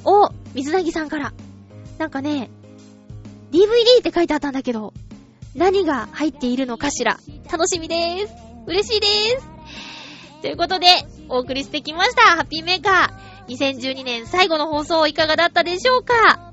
[0.04, 1.32] を、水なぎさんから。
[1.98, 2.50] なんかね、
[3.52, 4.94] DVD って書いてあったんだけど、
[5.54, 7.18] 何が入っているのかしら。
[7.50, 8.34] 楽しみでーす。
[8.66, 9.48] 嬉しいでーす。
[10.42, 10.86] ということで、
[11.28, 12.22] お送りしてきました。
[12.36, 13.54] ハッピーメーカー。
[13.54, 16.52] 2012年最後の放送いかがだったでしょうか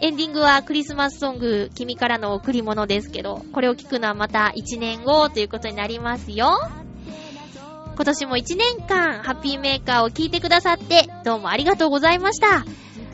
[0.00, 6.58] エンディングはクリスマスソング、君からの贈り物ですけど、これを聞くのはまた1年後ということになりますよ。
[7.94, 12.64] 今年も1年間、ハッピーメーカーを聞いてくださって、どうもありがとうございました。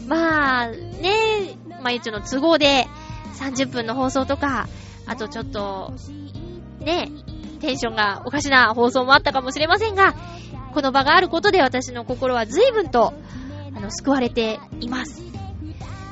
[0.06, 2.86] まあ、ね、まゆちの都合で
[3.34, 4.68] 30分の放送とか、
[5.06, 5.92] あとちょっと、
[6.80, 7.10] ね、
[7.60, 10.14] テンションがおかしな放送もあったかもしれませんが、
[10.72, 13.12] この場があることで私の心は随分と、
[13.76, 15.22] あの、救われています。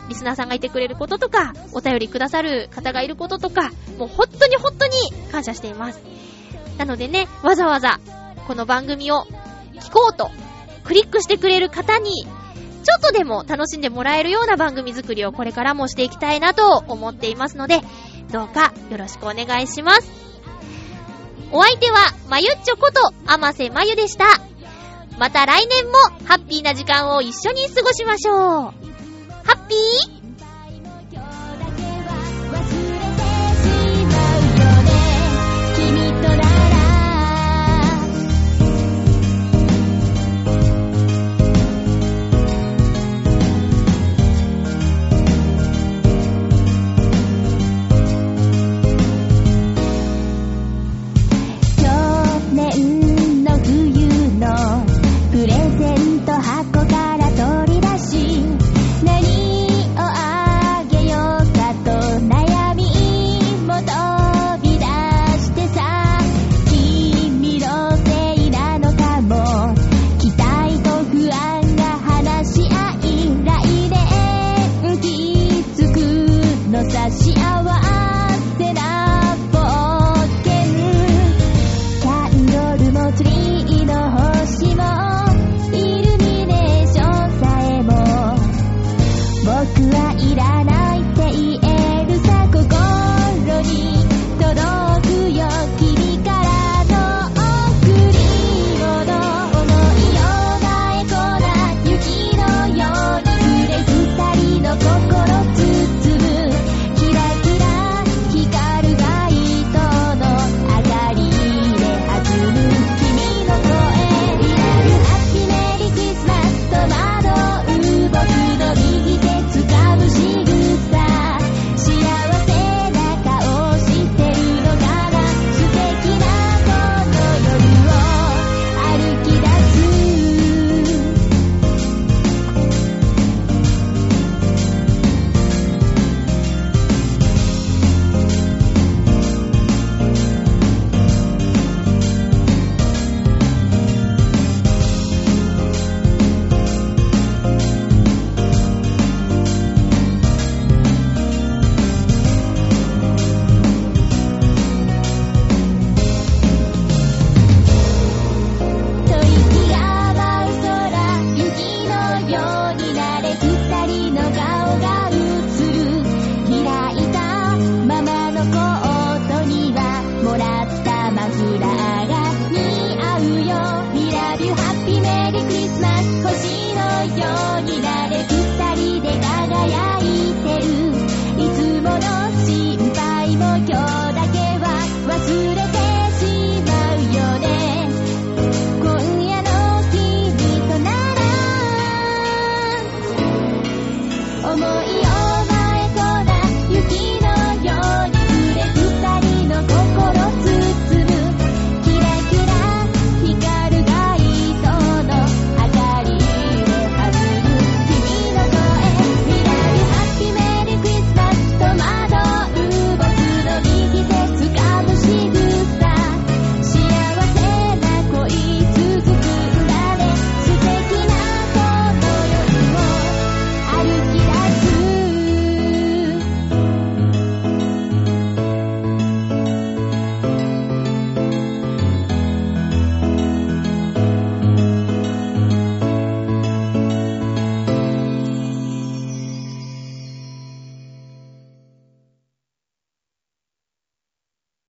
[0.09, 4.93] リスナーさんがいてくれることとか、お便りくださる方がいることとか、もう本当に本当に
[5.31, 6.03] 感謝しています。
[6.79, 7.99] なのでね、わざわざ、
[8.49, 9.26] この番組を
[9.74, 10.30] 聞こうと、
[10.82, 17.82] クリックしてくれる方に、ちょっとでも楽しんでもらえるような番組作りをこれからもしていきたいなと思っていますので、
[18.32, 20.11] どうかよろしくお願いします。
[21.53, 21.99] お相手は、
[22.30, 24.24] まゆっちょこと、あませまゆでした。
[25.18, 25.92] また来年も
[26.24, 28.36] ハッピーな時間を一緒に過ごしましょう。
[28.36, 28.72] ハ
[29.57, 30.18] ッピー